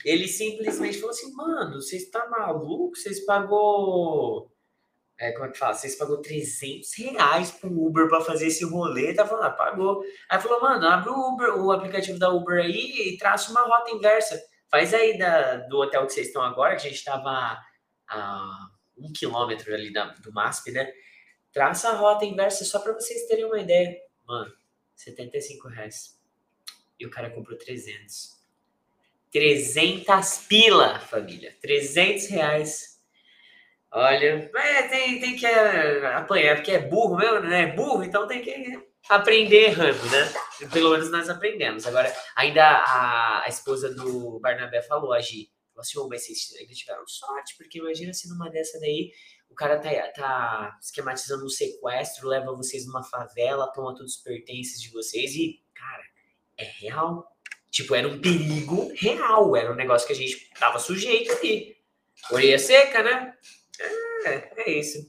ele 0.04 0.26
simplesmente 0.26 0.98
falou 0.98 1.10
assim, 1.10 1.32
mano, 1.32 1.80
vocês 1.80 2.10
tá 2.10 2.28
maluco? 2.28 2.96
Vocês 2.96 3.24
pagou 3.24 4.53
é, 5.24 5.32
como 5.32 5.46
é 5.46 5.50
que 5.50 5.58
fala? 5.58 5.72
Vocês 5.72 5.96
pagou 5.96 6.20
300 6.20 6.92
reais 6.98 7.50
pro 7.50 7.70
Uber 7.70 8.08
para 8.08 8.20
fazer 8.20 8.48
esse 8.48 8.62
rolê, 8.64 9.14
tá 9.14 9.26
falando, 9.26 9.46
ah, 9.46 9.50
pagou. 9.50 10.04
Aí 10.28 10.38
falou, 10.38 10.60
mano, 10.60 10.86
abre 10.86 11.08
o 11.08 11.32
Uber, 11.32 11.58
o 11.58 11.72
aplicativo 11.72 12.18
da 12.18 12.30
Uber 12.30 12.62
aí 12.62 13.08
e 13.08 13.16
traça 13.16 13.50
uma 13.50 13.62
rota 13.62 13.90
inversa. 13.90 14.38
Faz 14.70 14.92
aí 14.92 15.16
da, 15.16 15.56
do 15.56 15.78
hotel 15.78 16.06
que 16.06 16.12
vocês 16.12 16.26
estão 16.26 16.42
agora, 16.42 16.76
que 16.76 16.86
a 16.86 16.90
gente 16.90 16.98
estava 16.98 17.58
a 18.06 18.68
um 18.98 19.12
quilômetro 19.12 19.74
ali 19.74 19.92
da, 19.92 20.06
do 20.06 20.32
MASP, 20.32 20.70
né? 20.72 20.92
Traça 21.52 21.88
a 21.88 21.96
rota 21.96 22.24
inversa 22.24 22.64
só 22.64 22.78
para 22.78 22.92
vocês 22.92 23.26
terem 23.26 23.46
uma 23.46 23.58
ideia. 23.58 23.96
Mano, 24.26 24.52
75 24.94 25.68
reais. 25.68 26.20
E 27.00 27.06
o 27.06 27.10
cara 27.10 27.30
comprou 27.30 27.56
300. 27.56 28.34
300 29.32 30.46
pila, 30.48 31.00
família. 31.00 31.56
300 31.60 32.28
reais 32.28 32.93
Olha, 33.96 34.50
é, 34.56 34.82
tem, 34.88 35.20
tem 35.20 35.36
que 35.36 35.46
é, 35.46 36.16
apanhar, 36.16 36.56
porque 36.56 36.72
é 36.72 36.80
burro 36.80 37.16
mesmo, 37.16 37.40
né? 37.42 37.62
É 37.62 37.72
burro, 37.76 38.02
então 38.02 38.26
tem 38.26 38.42
que 38.42 38.76
aprender 39.08 39.66
errando, 39.66 40.04
né? 40.06 40.32
Pelo 40.72 40.90
menos 40.90 41.12
nós 41.12 41.30
aprendemos. 41.30 41.86
Agora, 41.86 42.12
ainda 42.34 42.64
a, 42.64 43.44
a 43.44 43.48
esposa 43.48 43.94
do 43.94 44.40
Barnabé 44.40 44.82
falou, 44.82 45.12
a 45.12 45.20
Gi, 45.20 45.48
falou 45.68 45.80
assim, 45.82 45.98
oh, 46.00 46.08
mas 46.08 46.26
vocês 46.26 46.58
ainda 46.58 46.72
tiveram 46.74 47.06
sorte, 47.06 47.54
porque 47.56 47.78
imagina 47.78 48.12
se 48.12 48.28
numa 48.28 48.50
dessa 48.50 48.80
daí 48.80 49.12
o 49.48 49.54
cara 49.54 49.78
tá, 49.78 49.90
tá 50.08 50.76
esquematizando 50.82 51.44
um 51.44 51.48
sequestro, 51.48 52.26
leva 52.26 52.52
vocês 52.52 52.84
numa 52.86 53.04
favela, 53.04 53.70
toma 53.72 53.94
todos 53.94 54.16
os 54.16 54.22
pertences 54.22 54.82
de 54.82 54.90
vocês 54.90 55.36
e, 55.36 55.62
cara, 55.72 56.02
é 56.58 56.64
real. 56.64 57.24
Tipo, 57.70 57.94
era 57.94 58.08
um 58.08 58.20
perigo 58.20 58.92
real, 58.96 59.54
era 59.54 59.70
um 59.70 59.76
negócio 59.76 60.04
que 60.04 60.12
a 60.12 60.16
gente 60.16 60.50
tava 60.58 60.80
sujeito 60.80 61.30
ali. 61.30 61.76
Orelha 62.32 62.58
seca, 62.58 63.00
né? 63.00 63.34
É, 64.24 64.52
é 64.56 64.70
isso. 64.70 65.08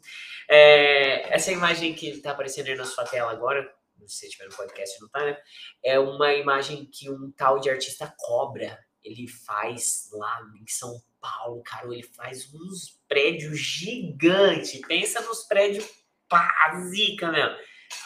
É, 0.50 1.34
essa 1.34 1.52
imagem 1.52 1.94
que 1.94 2.10
está 2.10 2.32
aparecendo 2.32 2.68
aí 2.68 2.76
na 2.76 2.86
sua 2.86 3.06
tela 3.06 3.32
agora, 3.32 3.62
não 4.00 4.08
sei 4.08 4.30
se 4.30 4.36
tiver 4.36 4.50
no 4.50 4.56
podcast 4.56 5.02
não 5.02 5.10
tá, 5.10 5.26
né? 5.26 5.38
É 5.84 6.00
uma 6.00 6.34
imagem 6.34 6.86
que 6.86 7.10
um 7.10 7.32
tal 7.32 7.60
de 7.60 7.70
artista 7.70 8.14
cobra 8.18 8.78
ele 9.06 9.28
faz 9.28 10.10
lá 10.12 10.42
em 10.60 10.68
São 10.68 11.00
Paulo, 11.22 11.62
cara. 11.64 11.86
Ele 11.94 12.04
faz 12.04 12.52
uns 12.54 13.00
prédios 13.08 13.60
gigantes. 13.60 14.82
Pensa 14.88 15.22
nos 15.22 15.44
prédios 15.44 15.88
pá, 16.28 16.52
zica, 16.90 17.32
mesmo. 17.32 17.56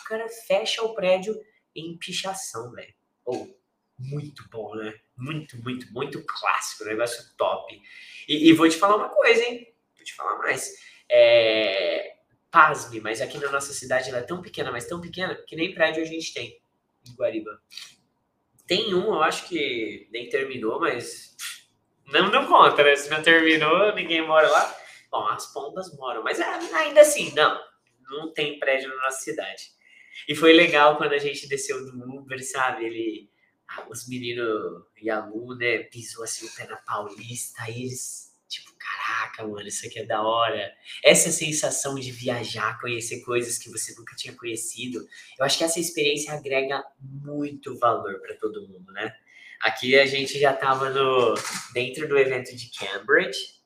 O 0.01 0.03
cara 0.07 0.27
fecha 0.45 0.83
o 0.83 0.93
prédio 0.93 1.39
em 1.73 1.97
pichação, 1.97 2.71
velho. 2.71 2.93
Oh, 3.25 3.47
muito 3.97 4.47
bom, 4.49 4.75
né? 4.75 4.93
Muito, 5.15 5.57
muito, 5.63 5.91
muito 5.93 6.23
clássico, 6.25 6.83
negócio 6.83 7.23
top. 7.37 7.81
E, 8.27 8.49
e 8.49 8.53
vou 8.53 8.67
te 8.67 8.77
falar 8.77 8.97
uma 8.97 9.09
coisa, 9.09 9.41
hein? 9.41 9.73
Vou 9.95 10.03
te 10.03 10.13
falar 10.13 10.37
mais. 10.39 10.69
É, 11.11 12.15
pasme, 12.51 12.99
mas 12.99 13.21
aqui 13.21 13.37
na 13.37 13.51
nossa 13.51 13.73
cidade 13.73 14.09
ela 14.09 14.19
é 14.19 14.23
tão 14.23 14.41
pequena, 14.41 14.71
mas 14.71 14.87
tão 14.87 15.01
pequena, 15.01 15.35
que 15.35 15.55
nem 15.55 15.73
prédio 15.73 16.03
a 16.03 16.05
gente 16.05 16.33
tem 16.33 16.59
em 17.07 17.15
Guariba. 17.15 17.61
Tem 18.67 18.93
um, 18.93 19.05
eu 19.05 19.23
acho 19.23 19.47
que 19.47 20.07
nem 20.11 20.29
terminou, 20.29 20.79
mas 20.79 21.35
não 22.07 22.29
deu 22.29 22.45
conta, 22.47 22.83
né? 22.83 22.95
Se 22.95 23.09
não 23.09 23.21
terminou, 23.21 23.93
ninguém 23.95 24.25
mora 24.25 24.47
lá. 24.49 24.75
Bom, 25.11 25.27
as 25.27 25.51
pombas 25.51 25.95
moram, 25.97 26.23
mas 26.23 26.39
ainda 26.39 27.01
assim, 27.01 27.33
não, 27.33 27.59
não 28.09 28.31
tem 28.31 28.59
prédio 28.59 28.89
na 28.89 29.03
nossa 29.03 29.21
cidade. 29.21 29.71
E 30.27 30.35
foi 30.35 30.53
legal 30.53 30.97
quando 30.97 31.13
a 31.13 31.17
gente 31.17 31.47
desceu 31.47 31.83
do 31.85 32.17
Uber, 32.17 32.43
sabe? 32.45 32.85
Ele, 32.85 33.29
ah, 33.67 33.87
os 33.89 34.07
meninos 34.07 34.83
e 35.01 35.09
a 35.09 35.25
Lu, 35.25 35.55
né, 35.55 35.79
pisou 35.79 36.23
assim 36.23 36.45
o 36.45 36.55
pé 36.55 36.67
na 36.67 36.77
Paulista, 36.77 37.63
aí 37.63 37.83
eles 37.83 38.28
caraca, 38.89 39.47
mano, 39.47 39.67
isso 39.67 39.85
aqui 39.85 39.99
é 39.99 40.05
da 40.05 40.21
hora. 40.21 40.73
Essa 41.03 41.31
sensação 41.31 41.95
de 41.95 42.11
viajar, 42.11 42.79
conhecer 42.79 43.21
coisas 43.21 43.57
que 43.57 43.69
você 43.69 43.93
nunca 43.95 44.15
tinha 44.15 44.33
conhecido, 44.35 45.07
eu 45.37 45.45
acho 45.45 45.57
que 45.57 45.63
essa 45.63 45.79
experiência 45.79 46.33
agrega 46.33 46.83
muito 46.99 47.77
valor 47.77 48.19
para 48.19 48.35
todo 48.35 48.67
mundo, 48.67 48.91
né? 48.91 49.13
Aqui 49.61 49.97
a 49.99 50.05
gente 50.05 50.39
já 50.39 50.53
estava 50.53 50.89
no 50.89 51.35
dentro 51.73 52.07
do 52.07 52.17
evento 52.17 52.55
de 52.55 52.71
Cambridge, 52.71 53.59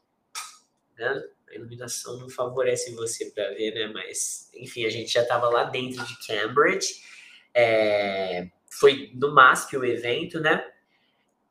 né? 0.97 1.23
A 1.49 1.55
iluminação 1.55 2.17
não 2.17 2.29
favorece 2.29 2.95
você 2.95 3.29
para 3.29 3.49
ver, 3.51 3.73
né? 3.75 3.87
Mas, 3.87 4.49
enfim, 4.55 4.85
a 4.85 4.89
gente 4.89 5.11
já 5.11 5.21
estava 5.21 5.49
lá 5.49 5.65
dentro 5.65 6.03
de 6.03 6.17
Cambridge. 6.25 7.03
É... 7.53 8.49
Foi 8.71 9.11
no 9.13 9.31
MASP 9.31 9.77
o 9.77 9.85
evento, 9.85 10.39
né? 10.39 10.67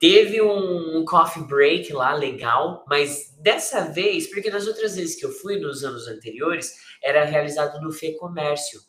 Teve 0.02 0.42
um, 0.42 1.04
coffee 1.04 1.44
break 1.44 1.92
lá 1.92 2.12
legal, 2.12 2.84
mas 2.88 3.36
dessa 3.38 3.82
vez, 3.82 4.26
porque 4.26 4.50
nas 4.50 4.66
outras 4.66 4.96
vezes 4.96 5.14
que 5.14 5.24
eu 5.24 5.30
fui, 5.30 5.60
nos 5.60 5.84
anos 5.84 6.08
anteriores, 6.08 6.74
era 7.00 7.24
realizado 7.24 7.80
no 7.80 7.92
Fê 7.92 8.10
Comércio 8.14 8.80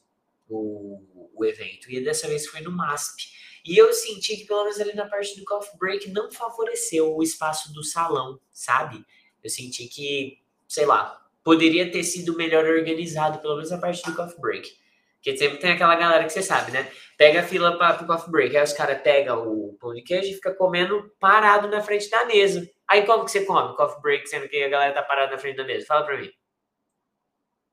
o, 0.50 1.30
o 1.36 1.46
evento, 1.46 1.88
e 1.92 2.04
dessa 2.04 2.28
vez 2.28 2.48
foi 2.48 2.62
no 2.62 2.72
MASP. 2.72 3.32
E 3.64 3.78
eu 3.78 3.94
senti 3.94 4.38
que, 4.38 4.46
pelo 4.46 4.64
menos 4.64 4.82
ali 4.82 4.96
na 4.96 5.06
parte 5.06 5.40
do 5.40 5.46
coffee 5.46 5.78
break, 5.78 6.10
não 6.10 6.32
favoreceu 6.32 7.16
o 7.16 7.22
espaço 7.22 7.72
do 7.72 7.84
salão, 7.84 8.40
sabe? 8.52 9.06
Eu 9.44 9.52
senti 9.52 9.88
que, 9.88 10.40
sei 10.68 10.88
lá, 10.88 11.24
poderia 11.44 11.92
ter 11.92 12.04
sido 12.04 12.36
melhor 12.36 12.66
organizado, 12.66 13.38
pelo 13.38 13.58
menos 13.58 13.72
a 13.72 13.78
parte 13.78 14.02
do 14.02 14.16
coffee 14.16 14.42
break. 14.42 14.76
Porque 15.24 15.38
sempre 15.38 15.58
tem 15.58 15.72
aquela 15.72 15.96
galera 15.96 16.26
que 16.26 16.34
você 16.34 16.44
sabe, 16.44 16.72
né? 16.72 16.92
Pega 17.18 17.40
a 17.40 17.44
fila 17.44 17.78
para 17.78 18.04
o 18.04 18.06
coffee 18.06 18.30
break. 18.30 18.58
Aí 18.58 18.64
os 18.64 18.74
caras 18.74 19.02
pegam 19.02 19.48
o 19.48 19.78
pão 19.80 19.94
de 19.94 20.02
queijo 20.02 20.30
e 20.30 20.34
fica 20.34 20.54
comendo 20.54 21.10
parado 21.18 21.70
na 21.70 21.82
frente 21.82 22.10
da 22.10 22.26
mesa. 22.26 22.70
Aí 22.90 23.06
como 23.06 23.24
que 23.24 23.32
você 23.32 23.46
come 23.46 23.74
coffee 23.78 24.02
break, 24.02 24.28
sendo 24.28 24.50
que 24.50 24.62
a 24.62 24.68
galera 24.68 24.94
tá 24.94 25.02
parada 25.02 25.32
na 25.32 25.38
frente 25.38 25.56
da 25.56 25.64
mesa? 25.64 25.86
Fala 25.86 26.06
para 26.06 26.18
mim. 26.18 26.30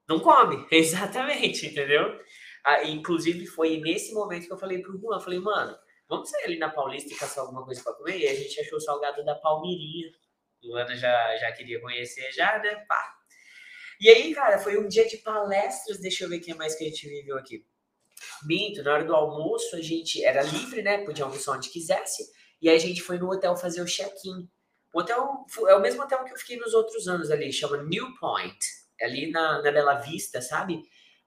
Não 0.08 0.20
come. 0.20 0.64
Exatamente, 0.70 1.66
entendeu? 1.66 2.20
Ah, 2.64 2.84
inclusive, 2.84 3.44
foi 3.46 3.78
nesse 3.78 4.14
momento 4.14 4.46
que 4.46 4.52
eu 4.52 4.58
falei 4.58 4.80
pro 4.80 4.96
Juan, 5.00 5.18
falei, 5.18 5.40
mano, 5.40 5.76
vamos 6.08 6.30
sair 6.30 6.44
ali 6.44 6.58
na 6.58 6.70
Paulista 6.70 7.12
e 7.12 7.16
caçar 7.16 7.42
alguma 7.42 7.64
coisa 7.64 7.82
para 7.82 7.94
comer? 7.94 8.18
E 8.18 8.28
a 8.28 8.34
gente 8.34 8.60
achou 8.60 8.78
o 8.78 8.80
salgado 8.80 9.24
da 9.24 9.34
Palmirinha. 9.34 10.08
O 10.62 10.68
Luana 10.68 10.94
já, 10.94 11.36
já 11.38 11.50
queria 11.50 11.80
conhecer 11.80 12.30
já, 12.30 12.60
né? 12.60 12.76
Pá, 12.86 13.19
e 14.00 14.08
aí, 14.08 14.34
cara, 14.34 14.58
foi 14.58 14.78
um 14.78 14.88
dia 14.88 15.06
de 15.06 15.18
palestras. 15.18 15.98
Deixa 16.00 16.24
eu 16.24 16.28
ver 16.28 16.38
o 16.38 16.40
que 16.40 16.54
mais 16.54 16.74
que 16.74 16.84
a 16.84 16.88
gente 16.88 17.06
viveu 17.06 17.36
aqui. 17.36 17.64
Minto, 18.44 18.82
na 18.82 18.94
hora 18.94 19.04
do 19.04 19.14
almoço 19.14 19.76
a 19.76 19.80
gente 19.80 20.24
era 20.24 20.42
livre, 20.42 20.82
né? 20.82 21.04
Podia 21.04 21.24
almoçar 21.24 21.52
onde 21.52 21.70
quisesse. 21.70 22.30
E 22.60 22.68
aí 22.68 22.76
a 22.76 22.80
gente 22.80 23.02
foi 23.02 23.18
no 23.18 23.30
hotel 23.30 23.56
fazer 23.56 23.80
o 23.82 23.86
check-in. 23.86 24.48
O 24.92 25.00
hotel 25.00 25.46
é 25.68 25.74
o 25.74 25.80
mesmo 25.80 26.02
hotel 26.02 26.24
que 26.24 26.32
eu 26.32 26.36
fiquei 26.36 26.56
nos 26.56 26.74
outros 26.74 27.06
anos 27.06 27.30
ali, 27.30 27.52
chama 27.52 27.82
New 27.82 28.14
Point. 28.18 28.58
É 29.00 29.06
ali 29.06 29.30
na, 29.30 29.62
na 29.62 29.70
Bela 29.70 29.94
Vista, 29.94 30.42
sabe? 30.42 30.82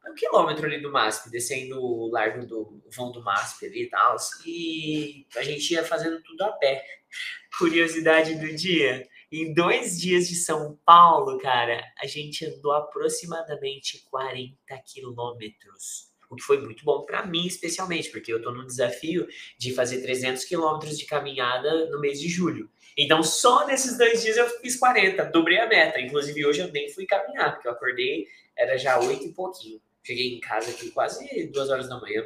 É 0.06 0.12
um 0.12 0.16
quilômetro 0.16 0.66
ali 0.66 0.82
do 0.82 0.92
MASP, 0.92 1.30
descendo 1.30 1.82
o 1.82 2.10
largo 2.12 2.46
do 2.46 2.84
vão 2.94 3.12
do 3.12 3.24
MASP 3.24 3.66
ali 3.66 3.84
e 3.84 3.90
tal. 3.90 4.18
E 4.46 5.26
a 5.36 5.44
gente 5.44 5.74
ia 5.74 5.84
fazendo 5.84 6.22
tudo 6.22 6.44
a 6.44 6.52
pé. 6.52 6.84
Curiosidade 7.58 8.36
do 8.36 8.54
dia. 8.54 9.08
Em 9.36 9.52
dois 9.52 10.00
dias 10.00 10.28
de 10.28 10.36
São 10.36 10.78
Paulo, 10.86 11.40
cara, 11.40 11.84
a 12.00 12.06
gente 12.06 12.46
andou 12.46 12.72
aproximadamente 12.72 14.06
40 14.12 14.56
quilômetros. 14.86 16.12
O 16.30 16.36
que 16.36 16.44
foi 16.44 16.62
muito 16.62 16.86
bom 16.86 17.04
para 17.04 17.26
mim, 17.26 17.48
especialmente, 17.48 18.12
porque 18.12 18.32
eu 18.32 18.40
tô 18.40 18.52
no 18.52 18.64
desafio 18.64 19.28
de 19.58 19.74
fazer 19.74 20.04
300 20.04 20.46
quilômetros 20.46 21.00
de 21.00 21.08
caminhada 21.08 21.90
no 21.90 22.00
mês 22.00 22.22
de 22.22 22.30
julho. 22.30 22.70
Então, 22.96 23.24
só 23.24 23.66
nesses 23.66 23.98
dois 23.98 24.22
dias 24.22 24.38
eu 24.38 24.48
fiz 24.62 24.76
40, 24.76 25.24
dobrei 25.32 25.58
a 25.58 25.68
meta. 25.68 26.00
Inclusive, 26.00 26.46
hoje 26.46 26.60
eu 26.60 26.72
nem 26.72 26.88
fui 26.90 27.08
caminhar, 27.08 27.54
porque 27.54 27.68
eu 27.68 27.72
acordei, 27.72 28.28
era 28.56 28.78
já 28.78 29.00
oito 29.00 29.26
e 29.26 29.34
pouquinho. 29.34 29.82
Cheguei 30.04 30.36
em 30.36 30.40
casa 30.40 30.70
aqui 30.70 30.92
quase 30.92 31.48
duas 31.48 31.72
horas 31.72 31.90
da 31.90 32.00
manhã. 32.00 32.24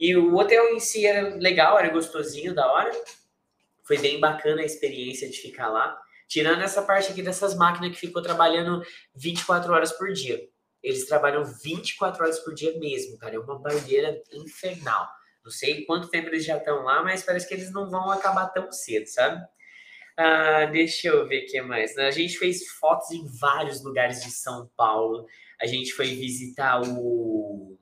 E 0.00 0.16
o 0.16 0.34
hotel 0.36 0.74
em 0.74 0.80
si 0.80 1.04
era 1.04 1.36
legal, 1.36 1.78
era 1.78 1.90
gostosinho, 1.90 2.54
da 2.54 2.66
hora. 2.72 2.90
Foi 3.88 3.96
bem 3.96 4.20
bacana 4.20 4.60
a 4.60 4.66
experiência 4.66 5.28
de 5.30 5.38
ficar 5.38 5.68
lá. 5.68 5.98
Tirando 6.28 6.60
essa 6.60 6.82
parte 6.82 7.10
aqui 7.10 7.22
dessas 7.22 7.56
máquinas 7.56 7.92
que 7.92 8.06
ficou 8.06 8.20
trabalhando 8.20 8.82
24 9.16 9.72
horas 9.72 9.92
por 9.92 10.12
dia. 10.12 10.46
Eles 10.82 11.06
trabalham 11.06 11.42
24 11.42 12.22
horas 12.22 12.38
por 12.40 12.54
dia 12.54 12.78
mesmo, 12.78 13.16
cara. 13.16 13.36
É 13.36 13.38
uma 13.38 13.58
barreira 13.58 14.22
infernal. 14.30 15.08
Não 15.42 15.50
sei 15.50 15.86
quanto 15.86 16.10
tempo 16.10 16.28
eles 16.28 16.44
já 16.44 16.58
estão 16.58 16.84
lá, 16.84 17.02
mas 17.02 17.22
parece 17.22 17.48
que 17.48 17.54
eles 17.54 17.72
não 17.72 17.88
vão 17.88 18.10
acabar 18.10 18.48
tão 18.48 18.70
cedo, 18.70 19.06
sabe? 19.06 19.42
Ah, 20.18 20.66
deixa 20.66 21.08
eu 21.08 21.26
ver 21.26 21.44
o 21.44 21.46
que 21.46 21.62
mais. 21.62 21.96
A 21.96 22.10
gente 22.10 22.38
fez 22.38 22.68
fotos 22.72 23.10
em 23.10 23.26
vários 23.40 23.82
lugares 23.82 24.22
de 24.22 24.30
São 24.30 24.70
Paulo. 24.76 25.26
A 25.58 25.66
gente 25.66 25.94
foi 25.94 26.08
visitar 26.08 26.82
o, 26.82 27.78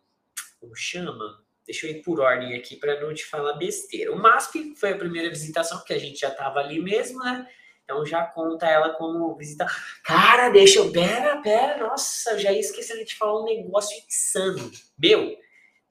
como 0.61 0.77
chama? 0.77 1.45
Deixa 1.67 1.87
eu 1.87 1.91
ir 1.91 2.03
por 2.03 2.21
ordem 2.21 2.55
aqui 2.55 2.77
para 2.77 3.01
não 3.01 3.13
te 3.13 3.25
falar 3.25 3.55
besteira. 3.55 4.13
O 4.13 4.19
MASP 4.19 4.75
foi 4.77 4.93
a 4.93 4.99
primeira 4.99 5.29
visitação, 5.29 5.79
porque 5.79 5.95
a 5.95 5.99
gente 5.99 6.21
já 6.21 6.29
estava 6.29 6.61
ali 6.61 6.81
mesmo, 6.81 7.19
né? 7.19 7.47
Então 7.87 8.05
já 8.05 8.25
conta 8.25 8.67
ela 8.67 8.91
como 8.91 9.35
visita. 9.37 9.67
Cara, 10.03 10.49
deixa 10.51 10.81
eu. 10.81 10.91
Pera, 10.91 11.41
pera, 11.41 11.79
nossa, 11.79 12.33
eu 12.33 12.39
já 12.39 12.53
ia 12.53 12.61
de 12.61 13.05
te 13.05 13.17
falar 13.17 13.41
um 13.41 13.45
negócio 13.45 13.97
insano. 14.07 14.71
Meu, 14.99 15.37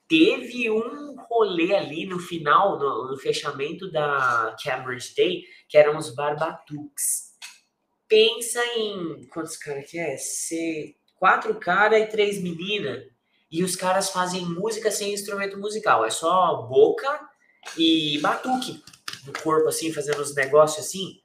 teve 0.08 0.70
um 0.70 1.16
rolê 1.30 1.74
ali 1.74 2.06
no 2.06 2.20
final, 2.20 2.78
no, 2.78 3.12
no 3.12 3.18
fechamento 3.18 3.90
da 3.92 4.56
Cambridge 4.62 5.16
Day, 5.16 5.44
que 5.70 5.78
eram 5.78 5.98
os 5.98 6.14
Barbatuques. 6.14 7.34
Pensa 8.08 8.64
em. 8.78 9.26
Quantos 9.28 9.56
caras 9.56 9.90
que 9.90 9.98
é? 9.98 10.18
Ser 10.18 10.96
quatro 11.16 11.56
caras 11.56 12.02
e 12.02 12.08
três 12.08 12.42
meninas. 12.42 13.04
E 13.56 13.64
os 13.64 13.74
caras 13.74 14.10
fazem 14.10 14.46
música 14.46 14.92
sem 14.92 15.14
instrumento 15.14 15.58
musical. 15.58 16.04
É 16.04 16.10
só 16.10 16.64
boca 16.64 17.22
e 17.78 18.20
batuque 18.20 18.84
no 19.26 19.32
corpo, 19.32 19.70
assim, 19.70 19.94
fazendo 19.94 20.20
os 20.20 20.36
negócios 20.36 20.86
assim. 20.86 21.22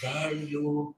Velho, 0.00 0.94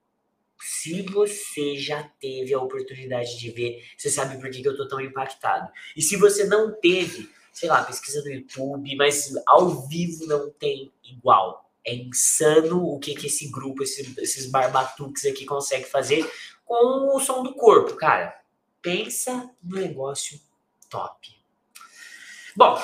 se 0.61 1.01
você 1.01 1.79
já 1.79 2.03
teve 2.21 2.53
a 2.53 2.61
oportunidade 2.61 3.39
de 3.39 3.51
ver, 3.53 3.83
você 3.97 4.11
sabe 4.11 4.39
por 4.39 4.51
que, 4.51 4.61
que 4.61 4.69
eu 4.69 4.77
tô 4.77 4.87
tão 4.87 5.01
impactado. 5.01 5.73
E 5.97 6.03
se 6.03 6.15
você 6.19 6.45
não 6.45 6.79
teve, 6.79 7.27
sei 7.55 7.71
lá, 7.71 7.83
pesquisa 7.83 8.21
no 8.23 8.31
YouTube, 8.31 8.97
mas 8.97 9.33
ao 9.47 9.89
vivo 9.89 10.27
não 10.27 10.51
tem 10.51 10.93
igual. 11.03 11.73
É 11.87 11.95
insano 11.95 12.85
o 12.85 12.99
que, 12.99 13.15
que 13.15 13.29
esse 13.29 13.51
grupo, 13.51 13.83
esse, 13.83 14.15
esses 14.19 14.45
barbatuques 14.51 15.25
aqui 15.25 15.47
consegue 15.47 15.87
fazer 15.87 16.31
com 16.67 17.17
o 17.17 17.19
som 17.19 17.43
do 17.43 17.55
corpo, 17.55 17.95
cara. 17.97 18.39
Pensa 18.83 19.51
no 19.63 19.77
negócio 19.77 20.39
top. 20.89 21.29
Bom, 22.57 22.81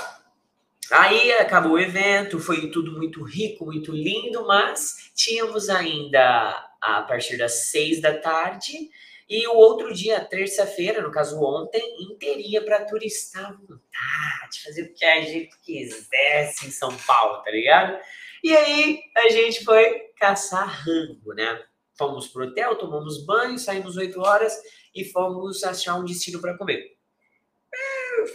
Aí 0.93 1.33
acabou 1.33 1.73
o 1.73 1.79
evento, 1.79 2.39
foi 2.39 2.71
tudo 2.71 2.93
muito 2.93 3.23
rico, 3.23 3.65
muito 3.65 3.93
lindo, 3.93 4.47
mas 4.47 5.11
tínhamos 5.15 5.71
ainda 5.71 6.71
a 6.83 7.01
partir 7.03 7.39
das 7.39 7.71
seis 7.71 7.99
da 7.99 8.19
tarde 8.19 8.91
e 9.27 9.47
o 9.47 9.55
outro 9.55 9.95
dia, 9.95 10.23
terça-feira, 10.23 11.01
no 11.01 11.11
caso 11.11 11.41
ontem, 11.43 11.81
inteirinha 12.03 12.63
para 12.63 12.85
turistar 12.85 13.47
à 13.47 13.53
vontade, 13.53 14.63
fazer 14.63 14.83
o 14.83 14.93
que 14.93 15.03
a 15.03 15.23
gente 15.23 15.57
quisesse 15.63 16.67
em 16.67 16.71
São 16.71 16.95
Paulo, 17.07 17.43
tá 17.43 17.51
ligado? 17.51 17.99
E 18.45 18.55
aí 18.55 19.01
a 19.17 19.31
gente 19.31 19.65
foi 19.65 20.11
caçar 20.19 20.69
rango, 20.85 21.33
né? 21.33 21.65
Fomos 21.97 22.29
pro 22.29 22.49
hotel, 22.49 22.77
tomamos 22.77 23.25
banho, 23.25 23.59
saímos 23.59 23.97
8 23.97 24.21
horas 24.21 24.55
e 24.95 25.07
fomos 25.07 25.65
achar 25.65 25.95
um 25.95 26.05
destino 26.05 26.39
para 26.39 26.59
comer 26.59 26.99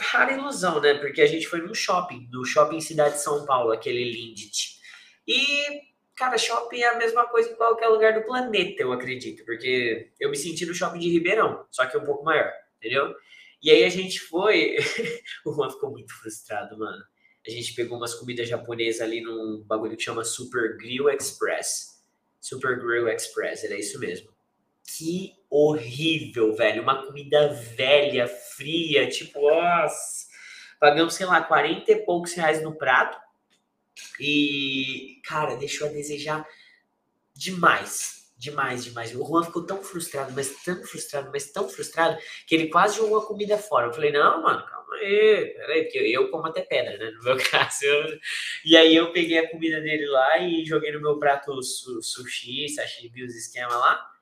rara 0.02 0.34
ilusão, 0.34 0.82
né? 0.82 0.96
Porque 0.96 1.22
a 1.22 1.26
gente 1.26 1.48
foi 1.48 1.62
num 1.62 1.74
shopping, 1.74 2.28
no 2.32 2.46
shopping 2.46 2.80
Cidade 2.80 3.16
de 3.16 3.22
São 3.22 3.46
Paulo, 3.46 3.72
aquele 3.72 4.04
Lindt. 4.04 4.78
E, 5.28 5.82
cara, 6.16 6.38
shopping 6.38 6.80
é 6.80 6.88
a 6.88 6.98
mesma 6.98 7.26
coisa 7.28 7.52
em 7.52 7.56
qualquer 7.56 7.88
lugar 7.88 8.14
do 8.14 8.26
planeta, 8.26 8.82
eu 8.82 8.92
acredito. 8.92 9.44
Porque 9.46 10.12
eu 10.20 10.30
me 10.30 10.38
senti 10.38 10.66
no 10.66 10.74
shopping 10.74 11.00
de 11.00 11.10
Ribeirão, 11.10 11.66
só 11.72 11.86
que 11.86 11.98
um 11.98 12.06
pouco 12.06 12.24
maior, 12.24 12.52
entendeu? 12.78 13.14
E 13.62 13.72
aí 13.72 13.84
a 13.84 13.90
gente 13.90 14.20
foi. 14.20 14.78
o 15.46 15.54
Juan 15.54 15.70
ficou 15.70 15.92
muito 15.92 16.14
frustrado, 16.14 16.78
mano. 16.78 17.04
A 17.46 17.50
gente 17.50 17.74
pegou 17.74 17.98
umas 17.98 18.14
comidas 18.14 18.48
japonesas 18.48 19.02
ali 19.02 19.22
num 19.22 19.64
bagulho 19.66 19.96
que 19.96 20.04
chama 20.04 20.24
Super 20.24 20.78
Grill 20.78 21.10
Express. 21.10 22.04
Super 22.40 22.78
Grill 22.78 23.08
Express, 23.08 23.64
era 23.64 23.78
isso 23.78 23.98
mesmo. 24.00 24.30
Que 24.86 25.34
horrível, 25.50 26.56
velho. 26.56 26.84
Uma 26.84 27.06
comida 27.06 27.48
velha, 27.50 28.28
fria, 28.28 29.08
tipo, 29.10 29.42
nossa. 29.42 30.28
Pagamos, 30.80 31.16
sei 31.16 31.26
lá, 31.26 31.42
40 31.42 31.92
e 31.92 32.06
poucos 32.06 32.34
reais 32.34 32.62
no 32.62 32.76
prato. 32.76 33.18
E, 34.20 35.20
cara, 35.24 35.56
deixou 35.56 35.88
a 35.88 35.92
desejar 35.92 36.48
demais. 37.34 38.18
Demais, 38.38 38.84
demais. 38.84 39.16
O 39.16 39.26
Juan 39.26 39.44
ficou 39.44 39.66
tão 39.66 39.84
frustrado, 39.84 40.32
mas 40.36 40.64
tão 40.64 40.84
frustrado, 40.84 41.32
mas 41.32 41.52
tão 41.52 41.68
frustrado, 41.68 42.20
que 42.46 42.54
ele 42.54 42.68
quase 42.68 42.98
jogou 42.98 43.18
a 43.18 43.26
comida 43.26 43.58
fora. 43.58 43.88
Eu 43.88 43.94
falei, 43.94 44.12
não, 44.12 44.44
mano, 44.44 44.64
calma 44.64 44.96
aí, 44.96 45.56
peraí, 45.58 45.84
porque 45.84 45.98
eu 45.98 46.30
como 46.30 46.46
até 46.46 46.62
pedra, 46.62 46.98
né? 47.00 47.12
No 47.12 47.24
meu 47.24 47.38
caso. 47.50 47.84
Eu... 47.84 48.20
E 48.64 48.78
aí 48.78 48.96
eu 48.96 49.12
peguei 49.12 49.40
a 49.40 49.50
comida 49.50 49.82
dele 49.82 50.06
lá 50.06 50.38
e 50.38 50.64
joguei 50.64 50.92
no 50.92 51.02
meu 51.02 51.18
prato 51.18 51.64
su 51.64 52.02
sushi, 52.04 52.70
sashimi, 52.70 53.24
os 53.24 53.36
esquemas 53.36 53.74
lá. 53.74 54.17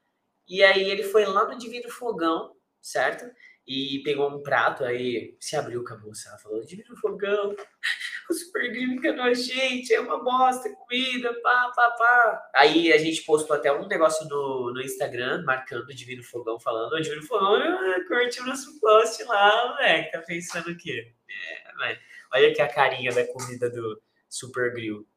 E 0.47 0.63
aí 0.63 0.89
ele 0.89 1.03
foi 1.03 1.25
lá 1.25 1.47
no 1.47 1.57
Divino 1.57 1.89
Fogão, 1.89 2.55
certo? 2.81 3.25
E 3.67 4.01
pegou 4.03 4.29
um 4.29 4.43
prato, 4.43 4.83
aí 4.83 5.35
se 5.39 5.55
abriu 5.55 5.83
com 5.83 5.95
a 5.95 5.97
moça, 5.97 6.29
ela 6.29 6.37
falou, 6.37 6.63
Divino 6.63 6.95
Fogão, 6.97 7.55
o 8.29 8.33
Super 8.33 8.69
Grill 8.69 8.93
enganou 8.93 9.25
a 9.25 9.33
gente, 9.33 9.91
é 9.91 9.99
uma 9.99 10.23
bosta, 10.23 10.69
comida, 10.69 11.33
pá, 11.41 11.71
pá, 11.75 11.91
pá. 11.97 12.49
Aí 12.53 12.93
a 12.93 12.97
gente 12.99 13.23
postou 13.23 13.55
até 13.55 13.73
um 13.73 13.87
negócio 13.87 14.27
no, 14.29 14.71
no 14.71 14.81
Instagram, 14.81 15.43
marcando 15.43 15.89
o 15.89 15.95
Divino 15.95 16.23
Fogão, 16.23 16.59
falando, 16.59 16.93
o 16.93 17.01
Divino 17.01 17.23
Fogão 17.23 17.55
ah, 17.55 18.05
curtiu 18.07 18.43
o 18.43 18.47
nosso 18.47 18.79
post 18.79 19.23
lá, 19.23 19.69
moleque, 19.69 20.11
tá 20.11 20.21
pensando 20.21 20.69
o 20.69 20.77
quê? 20.77 21.11
É, 21.27 21.73
mas 21.73 21.99
olha 22.33 22.49
aqui 22.49 22.61
a 22.61 22.71
carinha 22.71 23.11
da 23.11 23.25
comida 23.25 23.67
do 23.67 23.99
Super 24.29 24.73
Grill. 24.73 25.07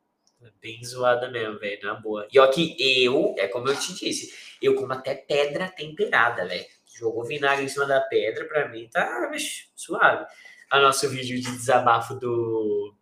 Bem 0.60 0.84
zoada 0.84 1.30
mesmo, 1.30 1.58
velho, 1.58 1.82
na 1.82 1.94
boa. 1.94 2.28
E 2.32 2.38
ó 2.38 2.46
que 2.48 2.76
eu, 2.78 3.34
é 3.38 3.48
como 3.48 3.68
eu 3.68 3.78
te 3.78 3.92
disse, 3.94 4.32
eu 4.62 4.74
como 4.74 4.92
até 4.92 5.14
pedra 5.14 5.68
temperada, 5.68 6.46
velho. 6.46 6.64
Jogou 6.98 7.24
vinagre 7.24 7.64
em 7.64 7.68
cima 7.68 7.86
da 7.86 8.00
pedra, 8.00 8.44
pra 8.44 8.68
mim 8.68 8.88
tá 8.88 9.28
bicho, 9.30 9.68
suave. 9.74 10.26
A 10.70 10.80
nosso 10.80 11.08
vídeo 11.08 11.40
de 11.40 11.50
desabafo 11.50 12.14
do, 12.14 12.94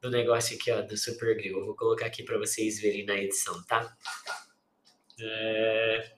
do 0.00 0.10
negócio 0.10 0.56
aqui, 0.56 0.70
ó, 0.70 0.80
do 0.82 0.96
Super 0.96 1.34
Grill. 1.36 1.58
Eu 1.58 1.66
vou 1.66 1.74
colocar 1.74 2.06
aqui 2.06 2.22
para 2.22 2.38
vocês 2.38 2.80
verem 2.80 3.04
na 3.04 3.14
edição, 3.14 3.62
tá? 3.64 3.94
É... 5.20 6.12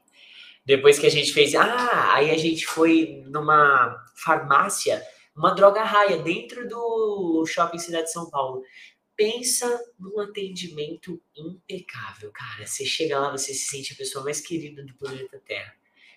Depois 0.65 0.99
que 0.99 1.07
a 1.07 1.11
gente 1.11 1.33
fez. 1.33 1.55
Ah, 1.55 2.15
aí 2.15 2.31
a 2.31 2.37
gente 2.37 2.67
foi 2.67 3.25
numa 3.27 4.05
farmácia, 4.15 5.03
uma 5.35 5.55
droga 5.55 5.83
raia, 5.83 6.19
dentro 6.19 6.69
do 6.69 7.45
shopping 7.47 7.79
Cidade 7.79 8.05
de 8.05 8.13
São 8.13 8.29
Paulo 8.29 8.63
pensa 9.21 9.79
num 9.99 10.19
atendimento 10.19 11.21
impecável, 11.37 12.31
cara. 12.33 12.67
Você 12.67 12.87
chega 12.87 13.19
lá, 13.19 13.31
você 13.31 13.53
se 13.53 13.67
sente 13.67 13.93
a 13.93 13.97
pessoa 13.97 14.25
mais 14.25 14.41
querida 14.41 14.83
do 14.83 14.95
planeta 14.95 15.39
Terra. 15.47 15.75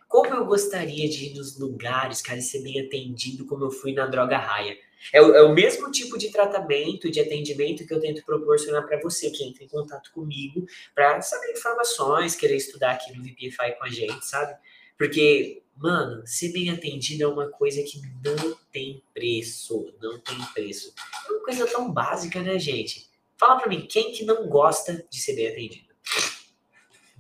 Como 0.08 0.34
eu 0.34 0.46
gostaria 0.46 1.10
de 1.10 1.26
ir 1.26 1.34
nos 1.36 1.60
lugares, 1.60 2.22
cara, 2.22 2.40
e 2.40 2.42
ser 2.42 2.64
bem 2.64 2.80
atendido 2.80 3.46
como 3.46 3.66
eu 3.66 3.72
fui 3.72 3.92
na 3.92 4.06
Droga 4.06 4.38
Raia. 4.38 4.78
É 5.12 5.22
o, 5.22 5.36
é 5.36 5.44
o 5.44 5.54
mesmo 5.54 5.92
tipo 5.92 6.18
de 6.18 6.32
tratamento, 6.32 7.12
de 7.12 7.20
atendimento 7.20 7.86
que 7.86 7.94
eu 7.94 8.00
tento 8.00 8.24
proporcionar 8.24 8.88
para 8.88 9.02
você 9.02 9.30
que 9.30 9.44
entra 9.44 9.66
em 9.66 9.68
contato 9.68 10.10
comigo 10.14 10.66
para 10.96 11.22
saber 11.22 11.52
informações, 11.52 12.38
querer 12.38 12.56
estudar 12.56 12.92
aqui 12.92 13.12
no 13.12 13.22
VPFI 13.22 13.76
com 13.78 13.84
a 13.84 13.90
gente, 13.90 14.26
sabe? 14.26 14.56
Porque 14.98 15.62
Mano, 15.76 16.22
ser 16.26 16.52
bem 16.54 16.70
atendido 16.70 17.24
é 17.24 17.28
uma 17.28 17.50
coisa 17.50 17.82
que 17.82 18.00
não 18.24 18.56
tem 18.72 19.04
preço, 19.14 19.92
não 20.00 20.20
tem 20.20 20.38
preço. 20.54 20.94
É 21.44 21.46
coisa 21.46 21.68
tão 21.68 21.92
básica, 21.92 22.42
né, 22.42 22.58
gente? 22.58 23.10
Fala 23.38 23.60
pra 23.60 23.68
mim, 23.68 23.86
quem 23.86 24.14
que 24.14 24.24
não 24.24 24.48
gosta 24.48 25.06
de 25.10 25.20
ser 25.20 25.36
bem 25.36 25.50
atendido? 25.50 25.94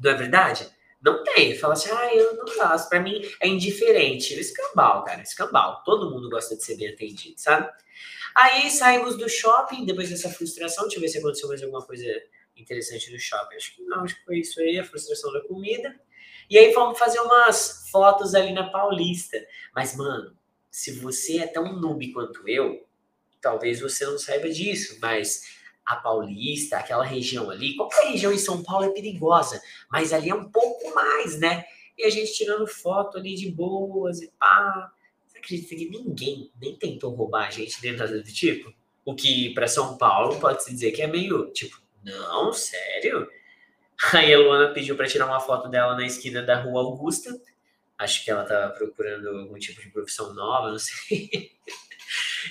Não 0.01 0.12
é 0.12 0.13
verdade? 0.13 0.69
Não 1.01 1.21
tem. 1.23 1.57
Fala 1.57 1.73
assim, 1.73 1.91
ah, 1.91 2.15
eu 2.15 2.38
não 2.38 2.45
gosto. 2.45 2.88
Pra 2.88 3.01
mim 3.01 3.21
é 3.41 3.47
indiferente. 3.47 4.33
Escambau, 4.33 5.03
cara, 5.03 5.21
escambau. 5.21 5.83
Todo 5.83 6.09
mundo 6.09 6.29
gosta 6.29 6.55
de 6.55 6.63
ser 6.63 6.77
bem 6.77 6.88
atendido, 6.88 7.36
sabe? 7.38 7.69
Aí 8.36 8.69
saímos 8.71 9.17
do 9.17 9.27
shopping, 9.29 9.86
depois 9.86 10.09
dessa 10.09 10.29
frustração. 10.29 10.86
Deixa 10.86 10.97
eu 10.97 11.01
ver 11.01 11.09
se 11.09 11.17
aconteceu 11.17 11.49
mais 11.49 11.62
alguma 11.62 11.86
coisa 11.86 12.05
interessante 12.55 13.12
no 13.12 13.19
shopping. 13.19 13.55
Acho 13.55 13.75
que 13.75 13.83
não, 13.83 14.03
acho 14.03 14.15
que 14.15 14.25
foi 14.25 14.39
isso 14.39 14.59
aí, 14.62 14.79
a 14.79 14.86
frustração 14.86 15.33
da 15.33 15.41
comida. 15.41 15.99
E 16.49 16.57
aí 16.57 16.73
fomos 16.73 16.97
fazer 16.97 17.19
umas 17.19 17.89
fotos 17.91 18.33
ali 18.33 18.53
na 18.53 18.69
Paulista. 18.69 19.38
Mas, 19.75 19.95
mano, 19.95 20.36
se 20.71 20.99
você 20.99 21.39
é 21.39 21.47
tão 21.47 21.73
noob 21.79 22.13
quanto 22.13 22.47
eu, 22.47 22.88
talvez 23.43 23.82
você 23.82 24.06
não 24.06 24.17
saiba 24.17 24.49
disso, 24.49 24.97
mas 25.01 25.43
a 25.86 25.97
Paulista, 25.97 26.77
aquela 26.77 27.03
região 27.03 27.49
ali, 27.49 27.75
qualquer 27.75 28.08
região 28.08 28.32
em 28.32 28.38
São 28.38 28.63
Paulo 28.63 28.86
é 28.86 28.89
perigosa, 28.89 29.62
mas 29.91 30.13
ali 30.13 30.29
é 30.29 30.36
um 30.36 30.49
pouco 30.49 30.95
mais, 30.95 31.38
né? 31.38 31.65
E 31.97 32.06
a 32.06 32.10
gente 32.10 32.34
tirando 32.34 32.65
foto 32.65 33.17
ali 33.17 33.36
de 33.36 33.51
boas 33.51 34.21
e 34.21 34.32
pá. 34.39 34.91
Você 35.27 35.38
acredita 35.38 35.75
que 35.75 35.89
ninguém 35.89 36.49
nem 36.60 36.75
tentou 36.75 37.13
roubar 37.13 37.47
a 37.47 37.51
gente 37.51 37.82
dentro 37.82 38.08
do 38.08 38.23
tipo? 38.23 38.73
O 39.06 39.13
que 39.13 39.53
para 39.53 39.67
São 39.67 39.97
Paulo 39.97 40.39
pode 40.39 40.63
se 40.63 40.71
dizer 40.71 40.91
que 40.91 41.01
é 41.01 41.08
meio 41.08 41.51
tipo, 41.51 41.77
não, 42.01 42.53
sério? 42.53 43.27
Aí 44.13 44.34
a 44.34 44.39
Luana 44.39 44.73
pediu 44.73 44.95
para 44.95 45.08
tirar 45.08 45.25
uma 45.25 45.39
foto 45.39 45.69
dela 45.69 45.95
na 45.95 46.06
esquina 46.06 46.41
da 46.41 46.62
Rua 46.62 46.82
Augusta. 46.82 47.29
Acho 47.97 48.23
que 48.23 48.32
ela 48.32 48.43
estava 48.43 48.73
procurando 48.73 49.27
algum 49.27 49.58
tipo 49.60 49.82
de 49.82 49.89
profissão 49.89 50.34
nova, 50.34 50.71
não 50.71 50.79
sei. 50.79 51.51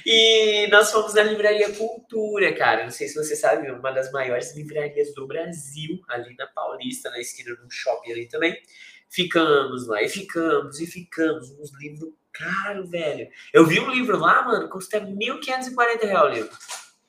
E 0.07 0.66
nós 0.68 0.90
fomos 0.90 1.14
na 1.14 1.22
Livraria 1.22 1.72
Cultura, 1.72 2.55
cara. 2.55 2.85
Não 2.85 2.90
sei 2.90 3.09
se 3.09 3.14
você 3.14 3.37
sabe, 3.37 3.70
uma 3.70 3.90
das 3.90 4.11
maiores 4.12 4.55
livrarias 4.55 5.14
do 5.14 5.26
Brasil, 5.26 6.00
ali 6.09 6.35
na 6.37 6.46
Paulista, 6.46 7.11
na 7.11 7.20
esquina 7.20 7.55
do 7.57 7.70
shopping 7.70 8.12
ali 8.12 8.28
também. 8.28 8.61
Ficamos 9.09 9.87
lá, 9.87 10.02
e 10.02 10.09
ficamos, 10.09 10.81
e 10.81 10.87
ficamos. 10.87 11.50
Uns 11.50 11.72
livros 11.78 12.12
caro, 12.33 12.87
velho. 12.87 13.28
Eu 13.52 13.66
vi 13.66 13.78
um 13.78 13.90
livro 13.90 14.18
lá, 14.18 14.42
mano, 14.42 14.68
custa 14.68 15.00
1.540 15.00 16.02
reais 16.05 16.24
o 16.24 16.28
livro. 16.28 16.59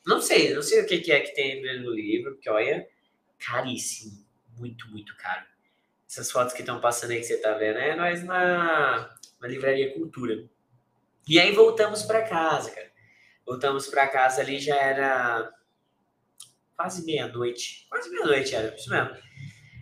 Não 0.06 0.19
sei, 0.19 0.54
não 0.54 0.62
sei 0.62 0.82
o 0.82 0.86
que, 0.86 1.00
que 1.00 1.12
é 1.12 1.22
que 1.22 1.34
tem 1.34 1.62
no 1.82 1.91
livro, 1.91 2.34
porque 2.34 2.50
olha, 2.50 2.88
caríssimo. 3.39 4.24
Muito, 4.58 4.88
muito 4.89 5.15
caro. 5.17 5.46
Essas 6.08 6.30
fotos 6.32 6.54
que 6.54 6.62
estão 6.62 6.80
passando 6.80 7.12
aí 7.12 7.19
que 7.19 7.24
você 7.24 7.38
tá 7.38 7.54
vendo 7.54 7.80
é 7.80 7.96
nós 7.96 8.24
na, 8.24 9.15
na 9.41 9.48
Livraria 9.48 9.93
Cultura. 9.93 10.48
E 11.28 11.40
aí 11.40 11.52
voltamos 11.54 12.04
para 12.04 12.28
casa, 12.28 12.72
cara. 12.72 12.92
Voltamos 13.46 13.88
para 13.88 14.08
casa 14.08 14.42
ali, 14.42 14.60
já 14.60 14.76
era 14.76 15.54
quase 16.76 17.06
meia-noite. 17.06 17.86
Quase 17.90 18.10
meia-noite 18.10 18.56
era, 18.56 18.76
isso 18.76 18.90
mesmo. 18.90 19.16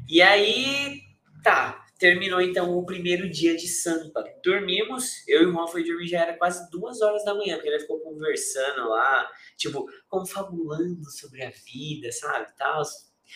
E 0.08 0.22
aí, 0.22 1.02
tá, 1.44 1.86
terminou 1.98 2.42
então 2.42 2.76
o 2.76 2.86
primeiro 2.86 3.30
dia 3.30 3.56
de 3.56 3.68
Sampa. 3.68 4.24
Dormimos, 4.44 5.28
eu 5.28 5.42
e 5.42 5.46
o 5.46 5.48
irmão 5.50 5.68
foi 5.68 5.84
dormir, 5.84 6.08
já 6.08 6.22
era 6.22 6.38
quase 6.38 6.70
duas 6.70 7.02
horas 7.02 7.24
da 7.24 7.34
manhã, 7.34 7.56
porque 7.56 7.70
ele 7.70 7.80
ficou 7.80 8.00
conversando 8.00 8.90
lá, 8.90 9.30
tipo, 9.56 9.88
confabulando 10.10 11.10
sobre 11.12 11.44
a 11.44 11.52
vida, 11.52 12.12
sabe, 12.12 12.52
tal. 12.58 12.82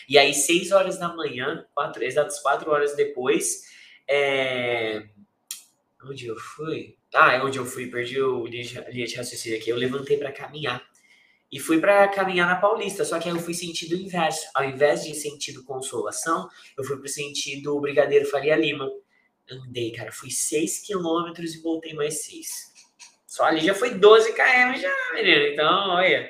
E 0.08 0.18
aí, 0.18 0.34
seis 0.34 0.72
horas 0.72 0.98
da 0.98 1.08
manhã, 1.08 1.66
quatro, 1.74 2.04
exatos 2.04 2.38
quatro 2.40 2.70
horas 2.70 2.94
depois, 2.94 3.62
é... 4.08 5.08
onde 6.04 6.26
eu 6.26 6.36
fui? 6.36 6.95
Ah, 7.14 7.34
é 7.34 7.42
onde 7.42 7.58
eu 7.58 7.64
fui, 7.64 7.86
perdi 7.90 8.20
o 8.20 8.46
linha 8.46 9.06
de 9.06 9.14
raciocínio 9.16 9.58
aqui. 9.58 9.70
Eu 9.70 9.76
levantei 9.76 10.16
para 10.16 10.32
caminhar. 10.32 10.82
E 11.50 11.60
fui 11.60 11.80
para 11.80 12.08
caminhar 12.08 12.46
na 12.48 12.56
Paulista, 12.56 13.04
só 13.04 13.18
que 13.18 13.28
aí 13.28 13.34
eu 13.34 13.40
fui 13.40 13.54
sentido 13.54 13.94
inverso. 13.94 14.46
Ao 14.54 14.64
invés 14.64 15.04
de 15.04 15.14
sentido 15.14 15.64
consolação, 15.64 16.48
eu 16.76 16.84
fui 16.84 16.98
pro 16.98 17.08
sentido 17.08 17.80
Brigadeiro 17.80 18.26
Faria 18.26 18.56
Lima. 18.56 18.90
Andei, 19.48 19.92
cara, 19.92 20.10
fui 20.10 20.30
6 20.30 20.84
quilômetros 20.84 21.54
e 21.54 21.62
voltei 21.62 21.94
mais 21.94 22.24
6. 22.24 22.48
Só 23.26 23.44
ali 23.44 23.60
já 23.60 23.74
foi 23.74 23.94
12 23.94 24.32
km 24.32 24.74
já, 24.76 24.94
menino. 25.14 25.46
Então, 25.46 25.90
olha. 25.90 26.28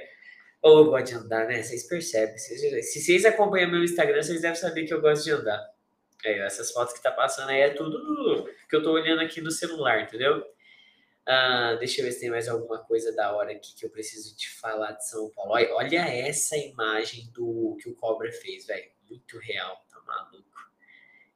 Ou 0.60 0.78
eu 0.78 0.84
gosto 0.86 1.06
de 1.06 1.14
andar, 1.14 1.46
né? 1.46 1.62
Vocês 1.62 1.86
percebem. 1.88 2.36
se 2.36 3.00
vocês 3.00 3.24
acompanham 3.24 3.70
meu 3.70 3.84
Instagram, 3.84 4.22
vocês 4.22 4.42
devem 4.42 4.56
saber 4.56 4.84
que 4.84 4.92
eu 4.92 5.00
gosto 5.00 5.24
de 5.24 5.30
andar. 5.30 5.64
É, 6.24 6.40
essas 6.44 6.72
fotos 6.72 6.94
que 6.94 7.02
tá 7.02 7.12
passando 7.12 7.50
aí 7.50 7.60
é 7.60 7.70
tudo 7.70 8.48
que 8.68 8.74
eu 8.74 8.82
tô 8.82 8.92
olhando 8.92 9.20
aqui 9.20 9.40
no 9.40 9.50
celular, 9.50 10.02
entendeu? 10.02 10.44
Uh, 11.28 11.76
deixa 11.80 12.00
eu 12.00 12.04
ver 12.04 12.12
se 12.12 12.20
tem 12.20 12.30
mais 12.30 12.48
alguma 12.48 12.78
coisa 12.84 13.12
da 13.12 13.34
hora 13.34 13.50
aqui 13.50 13.74
que 13.74 13.84
eu 13.84 13.90
preciso 13.90 14.36
te 14.36 14.48
falar 14.48 14.92
de 14.92 15.08
São 15.08 15.28
Paulo. 15.30 15.52
Olha, 15.52 16.08
essa 16.08 16.56
imagem 16.56 17.28
do 17.32 17.76
que 17.80 17.88
o 17.88 17.96
Cobra 17.96 18.30
fez, 18.30 18.66
velho. 18.66 18.90
Muito 19.08 19.38
real, 19.38 19.84
tá 19.90 20.00
maluco. 20.06 20.46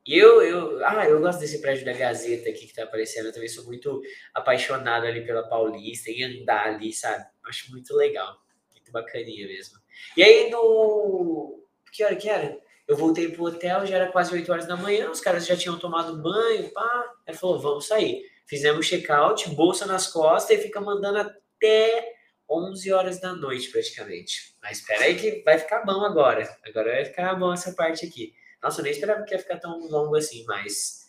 E 0.07 0.17
eu, 0.17 0.43
eu, 0.43 0.87
ah, 0.87 1.09
eu 1.09 1.21
gosto 1.21 1.41
desse 1.41 1.61
prédio 1.61 1.85
da 1.85 1.93
Gazeta 1.93 2.49
aqui 2.49 2.67
que 2.67 2.75
tá 2.75 2.85
aparecendo. 2.85 3.27
Eu 3.27 3.33
também 3.33 3.49
sou 3.49 3.65
muito 3.65 4.01
apaixonado 4.33 5.07
ali 5.07 5.25
pela 5.27 5.49
Paulista, 5.49 6.11
em 6.11 6.23
andar 6.23 6.67
ali, 6.67 6.93
sabe? 6.93 7.27
Acho 7.45 7.71
muito 7.71 7.95
legal. 7.95 8.41
Muito 8.73 8.93
bacaninha 8.93 9.47
mesmo. 9.47 9.79
E 10.17 10.23
aí, 10.23 10.51
no. 10.51 11.65
Que 11.93 12.05
hora 12.05 12.15
que 12.17 12.29
era? 12.29 12.59
Eu 12.87 12.97
voltei 12.97 13.29
pro 13.29 13.45
hotel, 13.45 13.87
já 13.87 13.97
era 13.97 14.11
quase 14.11 14.33
8 14.33 14.51
horas 14.51 14.67
da 14.67 14.77
manhã, 14.77 15.11
os 15.11 15.21
caras 15.21 15.47
já 15.47 15.57
tinham 15.57 15.79
tomado 15.79 16.21
banho, 16.21 16.71
pá. 16.71 17.13
Aí 17.27 17.35
falou, 17.35 17.61
vamos 17.61 17.87
sair. 17.87 18.25
Fizemos 18.47 18.87
check-out, 18.87 19.49
bolsa 19.51 19.87
nas 19.87 20.07
costas 20.07 20.59
e 20.59 20.63
fica 20.63 20.81
mandando 20.81 21.19
até 21.19 22.13
11 22.49 22.93
horas 22.93 23.21
da 23.21 23.33
noite, 23.33 23.71
praticamente. 23.71 24.57
Mas 24.61 24.79
espera 24.79 25.05
aí 25.05 25.15
que 25.15 25.43
vai 25.45 25.59
ficar 25.59 25.85
bom 25.85 26.05
agora. 26.05 26.49
Agora 26.67 26.93
vai 26.93 27.05
ficar 27.05 27.35
bom 27.37 27.53
essa 27.53 27.73
parte 27.73 28.05
aqui. 28.05 28.35
Nossa, 28.63 28.81
eu 28.81 28.85
nem 28.85 28.93
esperava 28.93 29.23
que 29.23 29.33
ia 29.33 29.39
ficar 29.39 29.59
tão 29.59 29.79
longo 29.89 30.17
assim, 30.17 30.45
mas 30.47 31.07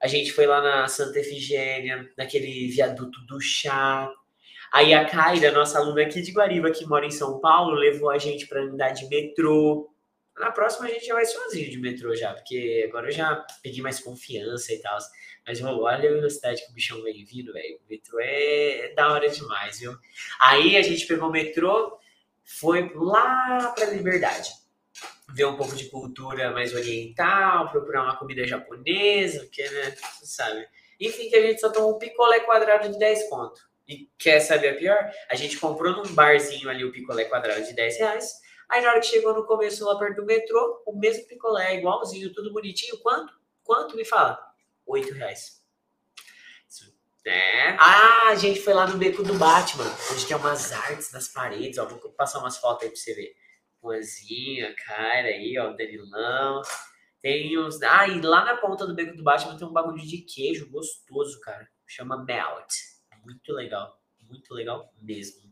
a 0.00 0.06
gente 0.06 0.32
foi 0.32 0.46
lá 0.46 0.60
na 0.60 0.88
Santa 0.88 1.18
Efigênia, 1.18 2.10
naquele 2.16 2.68
viaduto 2.68 3.24
do 3.26 3.40
chá. 3.40 4.12
Aí 4.72 4.92
a 4.92 5.04
Kaira, 5.04 5.52
nossa 5.52 5.78
aluna 5.78 6.02
aqui 6.02 6.20
de 6.20 6.32
Guariba, 6.32 6.70
que 6.70 6.86
mora 6.86 7.06
em 7.06 7.10
São 7.10 7.40
Paulo, 7.40 7.74
levou 7.74 8.10
a 8.10 8.18
gente 8.18 8.46
para 8.46 8.62
andar 8.62 8.90
de 8.90 9.08
metrô. 9.08 9.90
Na 10.36 10.50
próxima 10.50 10.86
a 10.86 10.90
gente 10.90 11.06
já 11.06 11.14
vai 11.14 11.26
sozinho 11.26 11.70
de 11.70 11.78
metrô 11.78 12.14
já, 12.14 12.32
porque 12.32 12.86
agora 12.88 13.08
eu 13.08 13.12
já 13.12 13.46
peguei 13.62 13.82
mais 13.82 14.00
confiança 14.00 14.72
e 14.72 14.78
tal. 14.80 14.98
Mas 15.46 15.60
olha 15.62 16.08
a 16.08 16.12
velocidade 16.12 16.64
que 16.64 16.70
o 16.70 16.74
bichão 16.74 17.02
vem 17.02 17.24
vindo, 17.24 17.52
velho. 17.52 17.78
O 17.84 17.90
metrô 17.90 18.20
é, 18.20 18.86
é, 18.86 18.94
da 18.94 19.12
hora 19.12 19.28
demais, 19.28 19.78
viu? 19.80 19.96
Aí 20.40 20.76
a 20.76 20.82
gente 20.82 21.06
pegou 21.06 21.28
o 21.28 21.32
metrô, 21.32 21.98
foi 22.44 22.90
lá 22.94 23.72
pra 23.74 23.86
Liberdade. 23.86 24.50
Ver 25.34 25.46
um 25.46 25.56
pouco 25.56 25.74
de 25.74 25.88
cultura 25.88 26.50
mais 26.52 26.74
oriental, 26.74 27.70
procurar 27.70 28.02
uma 28.02 28.16
comida 28.16 28.46
japonesa, 28.46 29.40
porque, 29.40 29.68
né, 29.68 29.96
você 29.96 30.26
sabe. 30.26 30.66
Enfim, 31.00 31.28
que 31.28 31.36
a 31.36 31.40
gente 31.40 31.60
só 31.60 31.70
tomou 31.70 31.96
um 31.96 31.98
picolé 31.98 32.40
quadrado 32.40 32.90
de 32.90 32.98
10 32.98 33.28
conto. 33.28 33.60
E 33.88 34.08
quer 34.16 34.40
saber 34.40 34.68
a 34.68 34.74
pior? 34.76 35.10
A 35.28 35.34
gente 35.34 35.58
comprou 35.58 35.92
num 35.92 36.14
barzinho 36.14 36.68
ali 36.68 36.84
o 36.84 36.92
picolé 36.92 37.24
quadrado 37.24 37.64
de 37.64 37.72
10 37.72 37.98
reais. 37.98 38.32
Aí 38.68 38.80
na 38.80 38.90
hora 38.90 39.00
que 39.00 39.06
chegou 39.06 39.34
no 39.34 39.44
começo 39.44 39.84
lá 39.84 39.98
perto 39.98 40.16
do 40.16 40.24
metrô, 40.24 40.82
o 40.86 40.96
mesmo 40.96 41.26
picolé, 41.26 41.76
igualzinho, 41.76 42.32
tudo 42.32 42.52
bonitinho. 42.52 42.96
Quanto? 42.98 43.34
Quanto? 43.64 43.96
Me 43.96 44.04
fala. 44.04 44.51
8 44.86 45.14
reais. 45.14 45.62
É. 47.24 47.76
Ah, 47.78 48.30
a 48.30 48.34
gente 48.34 48.60
foi 48.60 48.74
lá 48.74 48.86
no 48.86 48.98
beco 48.98 49.22
do 49.22 49.34
Batman, 49.34 49.84
onde 50.10 50.26
tem 50.26 50.36
umas 50.36 50.72
artes 50.72 51.12
nas 51.12 51.28
paredes, 51.28 51.78
ó. 51.78 51.86
Vou 51.86 51.98
passar 52.10 52.40
umas 52.40 52.58
fotos 52.58 52.82
aí 52.82 52.88
pra 52.88 52.98
você 52.98 53.14
ver. 53.14 53.32
Juanzinha, 53.80 54.74
cara 54.74 55.28
aí, 55.28 55.56
ó, 55.58 55.72
Danilão. 55.72 56.62
Tem 57.20 57.56
uns. 57.56 57.80
Ah, 57.82 58.08
e 58.08 58.20
lá 58.20 58.44
na 58.44 58.56
ponta 58.56 58.86
do 58.86 58.94
beco 58.94 59.16
do 59.16 59.22
Batman 59.22 59.56
tem 59.56 59.66
um 59.66 59.72
bagulho 59.72 60.04
de 60.04 60.18
queijo 60.18 60.68
gostoso, 60.68 61.40
cara. 61.40 61.68
Chama 61.86 62.24
Melt. 62.24 62.72
Muito 63.24 63.52
legal. 63.52 64.00
Muito 64.28 64.52
legal 64.52 64.92
mesmo. 65.00 65.42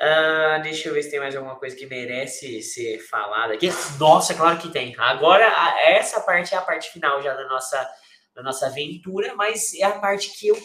Uh, 0.00 0.62
deixa 0.62 0.88
eu 0.88 0.94
ver 0.94 1.02
se 1.02 1.10
tem 1.10 1.20
mais 1.20 1.34
alguma 1.34 1.56
coisa 1.56 1.76
que 1.76 1.86
merece 1.86 2.62
ser 2.62 2.98
falada 3.00 3.54
aqui. 3.54 3.68
Nossa, 3.98 4.34
claro 4.34 4.58
que 4.58 4.70
tem. 4.70 4.94
Agora, 4.98 5.44
essa 5.80 6.20
parte 6.20 6.54
é 6.54 6.58
a 6.58 6.62
parte 6.62 6.90
final 6.90 7.20
já 7.22 7.34
da 7.34 7.46
nossa 7.48 7.88
da 8.34 8.42
nossa 8.42 8.66
aventura, 8.66 9.34
mas 9.34 9.74
é 9.74 9.84
a 9.84 9.98
parte 9.98 10.38
que 10.38 10.48
eu 10.48 10.58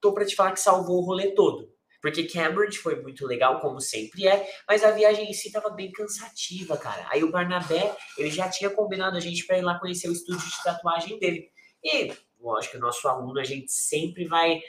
tô 0.00 0.12
para 0.12 0.24
te 0.24 0.34
falar 0.34 0.52
que 0.52 0.60
salvou 0.60 1.02
o 1.02 1.04
rolê 1.04 1.32
todo. 1.32 1.70
Porque 2.00 2.24
Cambridge 2.24 2.78
foi 2.78 3.00
muito 3.00 3.26
legal, 3.26 3.60
como 3.60 3.78
sempre 3.78 4.26
é, 4.26 4.50
mas 4.66 4.82
a 4.82 4.90
viagem 4.90 5.28
em 5.28 5.34
si 5.34 5.52
tava 5.52 5.68
bem 5.70 5.92
cansativa, 5.92 6.76
cara. 6.76 7.06
Aí 7.10 7.22
o 7.22 7.30
Barnabé, 7.30 7.94
ele 8.16 8.30
já 8.30 8.48
tinha 8.48 8.70
combinado 8.70 9.16
a 9.16 9.20
gente 9.20 9.46
para 9.46 9.58
ir 9.58 9.62
lá 9.62 9.78
conhecer 9.78 10.08
o 10.08 10.12
estúdio 10.12 10.48
de 10.48 10.62
tatuagem 10.64 11.18
dele. 11.18 11.50
E, 11.84 12.10
lógico, 12.40 12.78
o 12.78 12.80
nosso 12.80 13.06
aluno, 13.06 13.38
a 13.38 13.44
gente 13.44 13.70
sempre 13.70 14.24
vai 14.24 14.60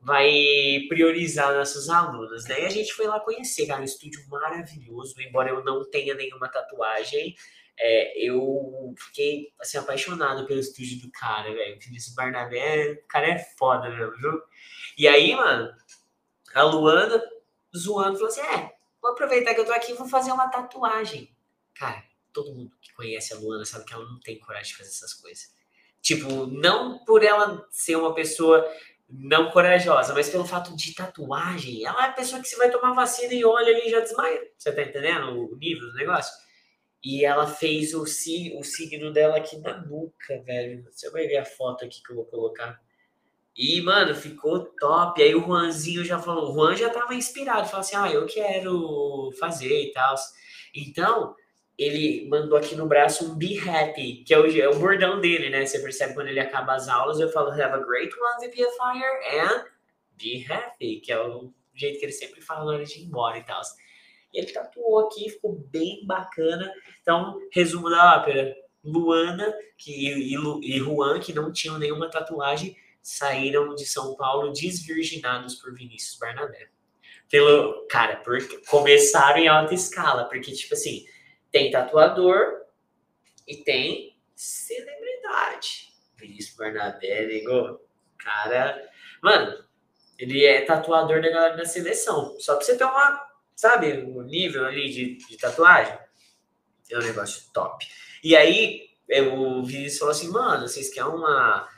vai 0.00 0.32
priorizar 0.88 1.52
nossos 1.52 1.88
alunos, 1.88 2.44
né? 2.44 2.62
E 2.62 2.66
a 2.66 2.70
gente 2.70 2.92
foi 2.92 3.06
lá 3.06 3.18
conhecer, 3.18 3.66
cara, 3.66 3.80
um 3.80 3.84
estúdio 3.84 4.24
maravilhoso, 4.28 5.20
embora 5.20 5.50
eu 5.50 5.64
não 5.64 5.88
tenha 5.90 6.14
nenhuma 6.14 6.48
tatuagem, 6.48 7.34
é, 7.80 8.18
eu 8.18 8.94
fiquei 8.98 9.52
assim, 9.60 9.78
apaixonado 9.78 10.46
pelo 10.46 10.60
estúdio 10.60 11.00
do 11.00 11.10
cara, 11.12 11.52
velho. 11.52 11.76
O 11.76 11.80
Vinícius 11.80 12.14
Barnabé, 12.14 12.92
o 12.92 13.08
cara 13.08 13.28
é 13.28 13.38
foda 13.38 13.88
mesmo, 13.88 14.16
viu? 14.16 14.42
E 14.96 15.06
aí, 15.06 15.34
mano, 15.34 15.72
a 16.54 16.62
Luana 16.62 17.22
zoando 17.76 18.18
falou 18.18 18.28
assim: 18.28 18.40
é, 18.40 18.72
vou 19.00 19.12
aproveitar 19.12 19.54
que 19.54 19.60
eu 19.60 19.66
tô 19.66 19.72
aqui 19.72 19.94
vou 19.94 20.08
fazer 20.08 20.32
uma 20.32 20.48
tatuagem. 20.48 21.34
Cara, 21.74 22.02
todo 22.32 22.54
mundo 22.54 22.76
que 22.80 22.92
conhece 22.92 23.32
a 23.32 23.36
Luana 23.36 23.64
sabe 23.64 23.84
que 23.84 23.94
ela 23.94 24.04
não 24.04 24.18
tem 24.20 24.38
coragem 24.38 24.72
de 24.72 24.76
fazer 24.76 24.90
essas 24.90 25.14
coisas. 25.14 25.56
Tipo, 26.00 26.46
não 26.46 27.04
por 27.04 27.22
ela 27.22 27.66
ser 27.70 27.96
uma 27.96 28.14
pessoa 28.14 28.66
não 29.08 29.50
corajosa, 29.50 30.12
mas 30.12 30.28
pelo 30.28 30.44
fato 30.44 30.76
de 30.76 30.94
tatuagem. 30.94 31.84
Ela 31.84 32.06
é 32.06 32.08
a 32.08 32.12
pessoa 32.12 32.42
que 32.42 32.48
você 32.48 32.56
vai 32.56 32.70
tomar 32.70 32.92
vacina 32.92 33.32
e 33.32 33.44
olha 33.44 33.74
ali 33.74 33.86
e 33.86 33.90
já 33.90 34.00
desmaia. 34.00 34.50
Você 34.56 34.72
tá 34.72 34.82
entendendo 34.82 35.50
o 35.50 35.56
nível 35.56 35.88
do 35.88 35.94
negócio? 35.94 36.32
E 37.02 37.24
ela 37.24 37.46
fez 37.46 37.94
o, 37.94 38.02
o 38.02 38.62
signo 38.64 39.12
dela 39.12 39.36
aqui 39.36 39.58
na 39.58 39.80
nuca, 39.80 40.42
velho. 40.42 40.84
Você 40.90 41.10
vai 41.10 41.26
ver 41.26 41.38
a 41.38 41.44
foto 41.44 41.84
aqui 41.84 42.02
que 42.02 42.10
eu 42.10 42.16
vou 42.16 42.24
colocar. 42.24 42.80
E, 43.56 43.80
mano, 43.80 44.14
ficou 44.14 44.64
top. 44.78 45.22
Aí 45.22 45.34
o 45.34 45.44
Juanzinho 45.44 46.04
já 46.04 46.18
falou, 46.18 46.50
o 46.50 46.54
Juan 46.54 46.76
já 46.76 46.90
tava 46.90 47.14
inspirado, 47.14 47.68
falou 47.68 47.80
assim: 47.80 47.96
ah, 47.96 48.10
eu 48.10 48.26
quero 48.26 49.30
fazer 49.38 49.82
e 49.82 49.92
tal. 49.92 50.14
Então, 50.74 51.34
ele 51.76 52.28
mandou 52.28 52.58
aqui 52.58 52.74
no 52.74 52.86
braço 52.86 53.30
um 53.30 53.36
Be 53.36 53.58
Happy, 53.58 54.24
que 54.24 54.34
é 54.34 54.38
o, 54.38 54.46
é 54.46 54.68
o 54.68 54.78
bordão 54.78 55.20
dele, 55.20 55.50
né? 55.50 55.64
Você 55.64 55.78
percebe 55.78 56.14
quando 56.14 56.28
ele 56.28 56.40
acaba 56.40 56.74
as 56.74 56.88
aulas, 56.88 57.20
eu 57.20 57.28
falo 57.30 57.50
Have 57.50 57.62
a 57.62 57.78
great 57.78 58.12
one, 58.16 58.46
VPFire, 58.46 59.40
and 59.40 59.64
Be 60.12 60.44
Happy, 60.48 61.00
que 61.00 61.12
é 61.12 61.20
o 61.20 61.52
jeito 61.74 62.00
que 62.00 62.06
ele 62.06 62.12
sempre 62.12 62.40
fala 62.40 62.64
na 62.64 62.72
hora 62.72 62.84
de 62.84 62.98
ir 62.98 63.04
embora 63.04 63.38
e 63.38 63.44
tal. 63.44 63.60
Ele 64.32 64.52
tatuou 64.52 65.06
aqui, 65.06 65.30
ficou 65.30 65.54
bem 65.70 66.04
bacana. 66.06 66.72
Então, 67.00 67.38
resumo 67.52 67.88
da 67.88 68.16
ópera: 68.16 68.56
Luana 68.84 69.54
que, 69.76 69.92
e, 69.92 70.34
e 70.34 70.78
Juan, 70.78 71.20
que 71.20 71.32
não 71.32 71.52
tinham 71.52 71.78
nenhuma 71.78 72.10
tatuagem, 72.10 72.76
saíram 73.00 73.74
de 73.74 73.86
São 73.86 74.14
Paulo 74.16 74.52
desvirginados 74.52 75.54
por 75.54 75.74
Vinícius 75.74 76.18
Barnabé. 76.18 76.68
Pelo, 77.30 77.86
cara, 77.88 78.16
por, 78.16 78.38
começaram 78.66 79.38
em 79.38 79.48
alta 79.48 79.74
escala, 79.74 80.24
porque, 80.24 80.52
tipo 80.52 80.74
assim, 80.74 81.06
tem 81.50 81.70
tatuador 81.70 82.62
e 83.46 83.56
tem 83.56 84.18
celebridade. 84.34 85.92
Vinícius 86.16 86.56
Barnabé, 86.56 87.26
nego, 87.26 87.80
cara. 88.18 88.90
Mano, 89.22 89.64
Ele 90.18 90.44
é 90.44 90.62
tatuador 90.62 91.22
da 91.22 91.28
galera 91.30 91.56
da 91.56 91.64
seleção. 91.64 92.38
Só 92.40 92.56
pra 92.56 92.64
você 92.64 92.76
ter 92.76 92.84
uma, 92.84 93.27
sabe, 93.58 94.04
o 94.06 94.22
nível 94.22 94.64
ali 94.64 94.88
de, 94.88 95.16
de 95.16 95.36
tatuagem. 95.36 95.98
É 96.90 96.96
um 96.96 97.02
negócio 97.02 97.42
top. 97.52 97.84
E 98.22 98.36
aí, 98.36 98.82
o 99.32 99.64
Vinícius 99.64 99.98
falou 99.98 100.12
assim, 100.12 100.28
mano, 100.28 100.68
vocês 100.68 100.94
querem 100.94 101.10
uma, 101.10 101.68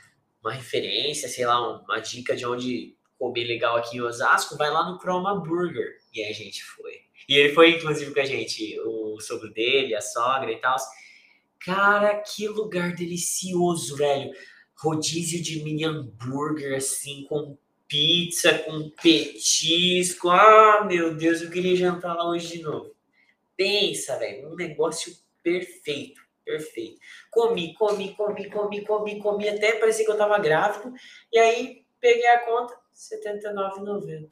uma 0.43 0.53
referência, 0.53 1.27
sei 1.27 1.43
lá, 1.43 1.79
uma 1.79 1.99
dica 1.99 2.35
de 2.35 2.45
onde 2.45 2.95
comer 3.17 3.45
legal 3.45 3.77
aqui 3.77 3.97
em 3.97 4.01
Osasco? 4.01 4.57
Vai 4.57 4.69
lá 4.69 4.91
no 4.91 4.99
Chroma 4.99 5.39
Burger. 5.39 5.97
E 6.13 6.23
a 6.23 6.31
gente 6.31 6.63
foi. 6.63 7.01
E 7.27 7.35
ele 7.35 7.53
foi, 7.53 7.71
inclusive, 7.71 8.13
com 8.13 8.19
a 8.19 8.25
gente, 8.25 8.79
o 8.81 9.19
sogro 9.19 9.51
dele, 9.51 9.95
a 9.95 10.01
sogra 10.01 10.51
e 10.51 10.61
tal. 10.61 10.77
Cara, 11.65 12.21
que 12.21 12.47
lugar 12.47 12.93
delicioso, 12.93 13.95
velho. 13.95 14.31
Rodízio 14.77 15.41
de 15.41 15.63
mini 15.63 15.83
hambúrguer, 15.83 16.77
assim, 16.77 17.25
com 17.27 17.57
pizza, 17.91 18.57
com 18.59 18.89
petisco. 18.89 20.29
Ah, 20.29 20.85
meu 20.85 21.13
Deus, 21.13 21.41
eu 21.41 21.51
queria 21.51 21.75
jantar 21.75 22.13
lá 22.15 22.29
hoje 22.29 22.57
de 22.57 22.63
novo. 22.63 22.95
Pensa, 23.57 24.17
velho, 24.17 24.49
um 24.49 24.55
negócio 24.55 25.13
perfeito, 25.43 26.21
perfeito. 26.45 26.97
Comi, 27.29 27.73
comi, 27.73 28.15
comi, 28.15 28.49
comi, 28.49 28.85
comi, 28.85 29.19
comi, 29.19 29.49
até 29.49 29.73
parecia 29.73 30.05
que 30.05 30.11
eu 30.11 30.17
tava 30.17 30.39
grávido. 30.39 30.93
E 31.33 31.37
aí, 31.37 31.85
peguei 31.99 32.27
a 32.27 32.39
conta, 32.45 32.73
R$ 32.75 33.51
79,90. 33.53 34.29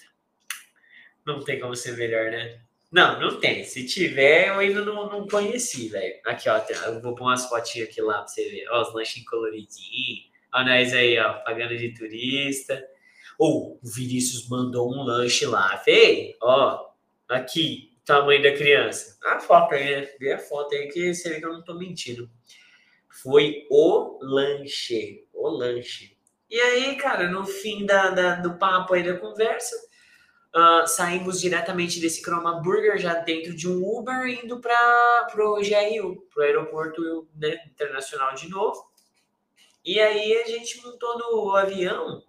Não 1.25 1.43
tem 1.43 1.59
como 1.59 1.75
ser 1.75 1.97
melhor, 1.97 2.31
né? 2.31 2.61
Não, 2.89 3.19
não 3.19 3.39
tem. 3.41 3.65
Se 3.65 3.85
tiver, 3.85 4.47
eu 4.47 4.59
ainda 4.59 4.85
não, 4.85 5.09
não 5.09 5.27
conheci, 5.27 5.89
velho. 5.89 6.15
Aqui, 6.25 6.47
ó, 6.47 6.57
eu 6.85 7.01
vou 7.01 7.13
pôr 7.13 7.25
umas 7.25 7.45
fotinhas 7.47 7.89
aqui 7.89 8.01
lá 8.01 8.19
pra 8.19 8.27
você 8.27 8.49
ver. 8.49 8.69
Ó, 8.69 8.81
os 8.83 8.93
lanchinhos 8.93 9.29
coloridinhos. 9.29 10.29
Ó, 10.53 10.63
nós 10.63 10.93
aí, 10.93 11.19
ó, 11.19 11.33
pagando 11.43 11.77
de 11.77 11.93
turista. 11.93 12.81
Ou 13.39 13.79
o 13.81 13.87
Vinícius 13.87 14.47
mandou 14.47 14.93
um 14.93 15.01
lanche 15.01 15.47
lá. 15.47 15.81
Vê, 15.83 16.37
ó, 16.41 16.89
aqui, 17.27 17.97
tamanho 18.05 18.43
da 18.43 18.51
criança. 18.51 19.17
A 19.23 19.39
foto 19.39 19.73
aí, 19.73 20.01
né? 20.01 20.09
Vê 20.19 20.33
a 20.33 20.39
foto 20.39 20.75
aí 20.75 20.89
que 20.89 21.13
você 21.13 21.29
vê 21.29 21.39
que 21.39 21.45
eu 21.45 21.53
não 21.53 21.63
tô 21.63 21.73
mentindo. 21.73 22.29
Foi 23.09 23.65
o 23.71 24.19
lanche. 24.21 25.25
O 25.33 25.47
lanche. 25.47 26.15
E 26.49 26.59
aí, 26.59 26.95
cara, 26.97 27.29
no 27.29 27.45
fim 27.45 27.85
da, 27.85 28.09
da 28.09 28.35
do 28.35 28.57
papo 28.57 28.93
aí 28.93 29.03
da 29.03 29.17
conversa, 29.17 29.75
Uh, 30.49 30.87
saímos 30.87 31.39
diretamente 31.39 31.99
desse 31.99 32.23
Chroma 32.23 32.59
Burger, 32.59 32.97
já 32.97 33.13
dentro 33.13 33.55
de 33.55 33.69
um 33.69 33.83
Uber, 33.85 34.25
indo 34.25 34.59
para 34.59 35.27
o 35.37 35.61
GRU, 35.61 36.27
para 36.33 36.41
o 36.41 36.43
aeroporto 36.43 37.27
né, 37.35 37.55
internacional 37.67 38.33
de 38.33 38.49
novo. 38.49 38.83
E 39.85 39.99
aí 39.99 40.37
a 40.37 40.47
gente 40.47 40.83
montou 40.83 41.19
no 41.19 41.55
avião. 41.55 42.23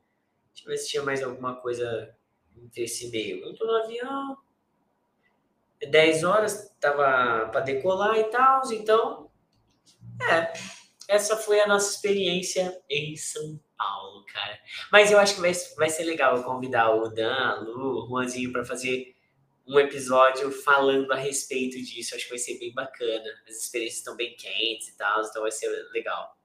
Deixa 0.60 0.68
eu 0.68 0.70
ver 0.70 0.78
se 0.78 0.88
tinha 0.88 1.02
mais 1.02 1.22
alguma 1.22 1.56
coisa 1.56 2.14
entre 2.56 2.84
esse 2.84 3.08
meio. 3.10 3.46
Montou 3.46 3.66
no 3.66 3.76
avião. 3.76 4.36
10 5.88 6.24
horas, 6.24 6.76
tava 6.78 7.48
para 7.50 7.60
decolar 7.60 8.18
e 8.18 8.24
tal. 8.24 8.62
Então, 8.72 9.30
é. 10.30 10.52
Essa 11.08 11.36
foi 11.36 11.60
a 11.60 11.66
nossa 11.66 11.92
experiência 11.92 12.80
em 12.88 13.16
São 13.16 13.58
Paulo, 13.76 14.24
cara. 14.26 14.60
Mas 14.92 15.10
eu 15.10 15.18
acho 15.18 15.34
que 15.34 15.40
vai, 15.40 15.52
vai 15.76 15.88
ser 15.88 16.04
legal 16.04 16.36
eu 16.36 16.44
convidar 16.44 16.90
o 16.90 17.08
Dan, 17.08 17.34
a 17.34 17.54
Lu, 17.60 18.04
o 18.04 18.08
Juanzinho 18.08 18.52
para 18.52 18.64
fazer 18.64 19.16
um 19.66 19.78
episódio 19.78 20.52
falando 20.52 21.10
a 21.10 21.16
respeito 21.16 21.78
disso. 21.78 22.14
Eu 22.14 22.16
acho 22.16 22.26
que 22.26 22.30
vai 22.30 22.38
ser 22.38 22.58
bem 22.58 22.72
bacana. 22.72 23.24
As 23.48 23.56
experiências 23.56 23.98
estão 23.98 24.14
bem 24.14 24.36
quentes 24.36 24.88
e 24.88 24.96
tal, 24.96 25.22
então 25.22 25.42
vai 25.42 25.50
ser 25.50 25.68
legal. 25.90 26.36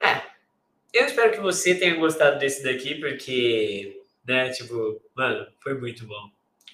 É. 0.00 0.33
Eu 0.94 1.06
espero 1.06 1.32
que 1.32 1.40
você 1.40 1.74
tenha 1.74 1.96
gostado 1.96 2.38
desse 2.38 2.62
daqui, 2.62 2.94
porque, 2.94 4.00
né, 4.24 4.50
tipo, 4.50 5.02
mano, 5.12 5.44
foi 5.60 5.74
muito 5.74 6.06
bom. 6.06 6.30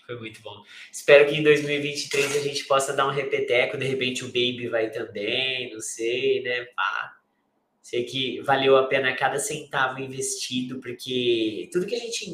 Foi 0.06 0.18
muito 0.18 0.42
bom. 0.42 0.62
Espero 0.92 1.26
que 1.26 1.36
em 1.36 1.42
2023 1.42 2.36
a 2.36 2.40
gente 2.40 2.66
possa 2.66 2.92
dar 2.92 3.06
um 3.06 3.12
repeteco. 3.12 3.78
De 3.78 3.86
repente 3.86 4.22
o 4.22 4.26
Baby 4.26 4.68
vai 4.68 4.90
também, 4.90 5.72
não 5.72 5.80
sei, 5.80 6.42
né? 6.42 6.66
Pá. 6.76 7.16
Sei 7.80 8.04
que 8.04 8.42
valeu 8.42 8.76
a 8.76 8.86
pena 8.86 9.16
cada 9.16 9.38
centavo 9.38 10.00
investido, 10.00 10.80
porque 10.80 11.70
tudo 11.72 11.86
que 11.86 11.94
a 11.94 11.98
gente 11.98 12.30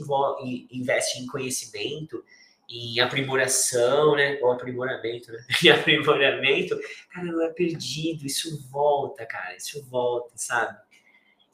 investe 0.72 1.20
em 1.20 1.26
conhecimento, 1.26 2.24
em 2.68 2.98
aprimoração, 2.98 4.16
né? 4.16 4.40
Ou 4.42 4.50
aprimoramento, 4.50 5.30
né? 5.30 5.38
Em 5.62 5.68
aprimoramento, 5.68 6.76
cara, 7.10 7.26
não 7.30 7.42
é 7.42 7.50
perdido, 7.50 8.26
isso 8.26 8.68
volta, 8.70 9.24
cara, 9.24 9.56
isso 9.56 9.84
volta, 9.84 10.32
sabe? 10.36 10.76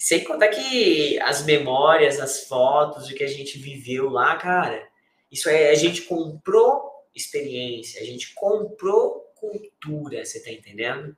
Sem 0.03 0.25
contar 0.25 0.49
que 0.49 1.17
as 1.21 1.45
memórias, 1.45 2.19
as 2.19 2.49
fotos, 2.49 3.09
o 3.09 3.15
que 3.15 3.23
a 3.23 3.29
gente 3.29 3.57
viveu 3.57 4.09
lá, 4.09 4.35
cara, 4.35 4.89
isso 5.31 5.49
é, 5.49 5.71
a 5.71 5.77
gente 5.77 6.03
comprou 6.03 6.91
experiência, 7.15 8.03
a 8.03 8.05
gente 8.05 8.35
comprou 8.35 9.33
cultura, 9.37 10.25
você 10.25 10.43
tá 10.43 10.51
entendendo? 10.51 11.17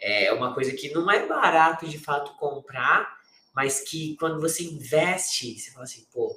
É 0.00 0.32
uma 0.32 0.54
coisa 0.54 0.72
que 0.72 0.88
não 0.94 1.10
é 1.10 1.26
barato 1.26 1.86
de 1.86 1.98
fato 1.98 2.34
comprar, 2.38 3.18
mas 3.54 3.80
que 3.80 4.16
quando 4.16 4.40
você 4.40 4.64
investe, 4.64 5.58
você 5.58 5.70
fala 5.70 5.84
assim, 5.84 6.06
pô. 6.10 6.34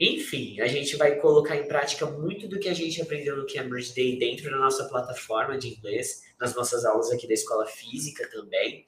Enfim, 0.00 0.60
a 0.60 0.66
gente 0.66 0.96
vai 0.96 1.14
colocar 1.20 1.54
em 1.54 1.68
prática 1.68 2.06
muito 2.06 2.48
do 2.48 2.58
que 2.58 2.68
a 2.68 2.74
gente 2.74 3.00
aprendeu 3.00 3.36
no 3.36 3.46
Cambridge 3.46 3.94
Day 3.94 4.18
dentro 4.18 4.50
da 4.50 4.56
nossa 4.56 4.88
plataforma 4.88 5.56
de 5.56 5.68
inglês, 5.68 6.24
nas 6.40 6.56
nossas 6.56 6.84
aulas 6.84 7.12
aqui 7.12 7.28
da 7.28 7.34
escola 7.34 7.66
física 7.66 8.28
também. 8.28 8.84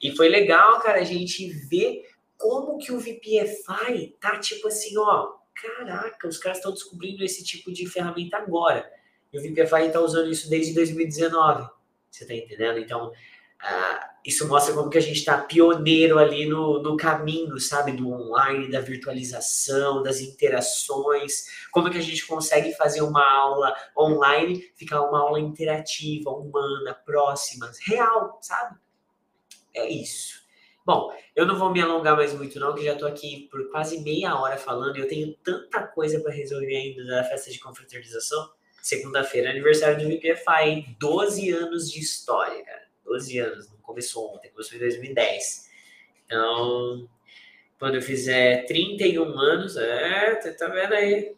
E 0.00 0.14
foi 0.14 0.28
legal, 0.28 0.80
cara, 0.80 1.00
a 1.00 1.04
gente 1.04 1.48
ver 1.68 2.04
como 2.36 2.78
que 2.78 2.92
o 2.92 2.98
VPFI 2.98 4.16
tá 4.20 4.38
tipo 4.38 4.68
assim, 4.68 4.96
ó, 4.98 5.32
caraca, 5.54 6.28
os 6.28 6.38
caras 6.38 6.58
estão 6.58 6.72
descobrindo 6.72 7.24
esse 7.24 7.42
tipo 7.42 7.72
de 7.72 7.86
ferramenta 7.86 8.36
agora. 8.36 8.88
E 9.32 9.38
o 9.38 9.42
VPFI 9.42 9.86
está 9.86 10.00
usando 10.00 10.30
isso 10.30 10.48
desde 10.48 10.74
2019. 10.74 11.68
Você 12.10 12.24
está 12.24 12.34
entendendo? 12.34 12.78
Então, 12.78 13.08
uh, 13.08 14.06
isso 14.24 14.46
mostra 14.46 14.74
como 14.74 14.90
que 14.90 14.98
a 14.98 15.02
gente 15.02 15.18
está 15.18 15.38
pioneiro 15.38 16.18
ali 16.18 16.46
no, 16.46 16.82
no 16.82 16.96
caminho, 16.96 17.58
sabe? 17.58 17.92
Do 17.92 18.10
online, 18.10 18.70
da 18.70 18.80
virtualização, 18.80 20.02
das 20.02 20.20
interações. 20.20 21.46
Como 21.70 21.90
que 21.90 21.98
a 21.98 22.02
gente 22.02 22.26
consegue 22.26 22.72
fazer 22.74 23.02
uma 23.02 23.24
aula 23.24 23.74
online 23.96 24.62
ficar 24.76 25.02
uma 25.02 25.20
aula 25.20 25.40
interativa, 25.40 26.30
humana, 26.30 26.94
próxima, 27.04 27.70
real, 27.86 28.38
sabe? 28.42 28.76
É 29.76 29.88
isso. 29.88 30.44
Bom, 30.84 31.12
eu 31.34 31.44
não 31.44 31.58
vou 31.58 31.70
me 31.70 31.82
alongar 31.82 32.16
mais 32.16 32.32
muito 32.32 32.58
não, 32.58 32.74
que 32.74 32.84
já 32.84 32.94
estou 32.94 33.06
aqui 33.06 33.48
por 33.50 33.70
quase 33.70 34.00
meia 34.00 34.38
hora 34.38 34.56
falando 34.56 34.96
e 34.96 35.00
eu 35.00 35.08
tenho 35.08 35.34
tanta 35.44 35.86
coisa 35.86 36.20
para 36.20 36.32
resolver 36.32 36.76
ainda 36.76 37.04
da 37.04 37.24
festa 37.24 37.50
de 37.50 37.58
confraternização 37.58 38.50
segunda-feira, 38.80 39.50
aniversário 39.50 39.98
do 39.98 40.08
VPFI, 40.08 40.96
12 41.00 41.50
anos 41.50 41.90
de 41.90 41.98
história, 41.98 42.64
cara. 42.64 42.86
12 43.04 43.38
anos, 43.38 43.68
não 43.68 43.78
começou 43.78 44.32
ontem, 44.34 44.48
começou 44.50 44.76
em 44.76 44.80
2010. 44.80 45.68
Então, 46.24 47.08
quando 47.78 47.96
eu 47.96 48.02
fizer 48.02 48.64
31 48.66 49.24
anos, 49.24 49.76
é, 49.76 50.36
tá 50.52 50.68
vendo 50.68 50.94
aí? 50.94 51.34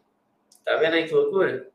Tá 0.63 0.77
vendo 0.77 0.93
aí 0.93 1.07
que 1.07 1.13
loucura? 1.13 1.67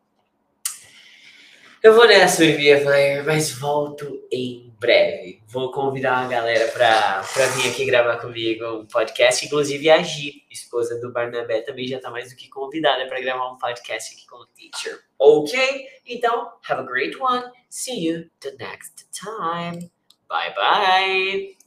Eu 1.83 1.93
vou 1.93 2.07
nessa, 2.07 2.45
VPFI, 2.45 3.23
mas 3.27 3.51
volto 3.51 4.27
em 4.31 4.74
breve. 4.85 5.41
Vou 5.47 5.73
convidar 5.73 6.19
a 6.19 6.29
galera 6.29 6.71
para 6.71 7.23
vir 7.57 7.71
aqui 7.71 7.87
gravar 7.87 8.19
comigo 8.19 8.81
um 8.81 8.87
podcast. 8.87 9.47
Inclusive, 9.47 9.89
a 9.89 10.03
Gi, 10.03 10.45
esposa 10.51 11.01
do 11.01 11.11
Barnabé, 11.11 11.63
também 11.63 11.87
já 11.87 11.97
está 11.97 12.11
mais 12.11 12.31
do 12.31 12.37
que 12.37 12.51
convidada 12.51 13.07
para 13.07 13.21
gravar 13.21 13.51
um 13.51 13.57
podcast 13.57 14.15
aqui 14.15 14.27
com 14.27 14.37
o 14.37 14.47
Teacher. 14.47 15.01
Ok? 15.19 15.87
Então, 16.07 16.53
have 16.69 16.83
a 16.83 16.85
great 16.85 17.17
one. 17.19 17.45
See 17.71 18.07
you 18.07 18.29
the 18.41 18.53
next 18.59 19.09
time. 19.11 19.91
Bye 20.29 20.55
bye. 20.55 21.64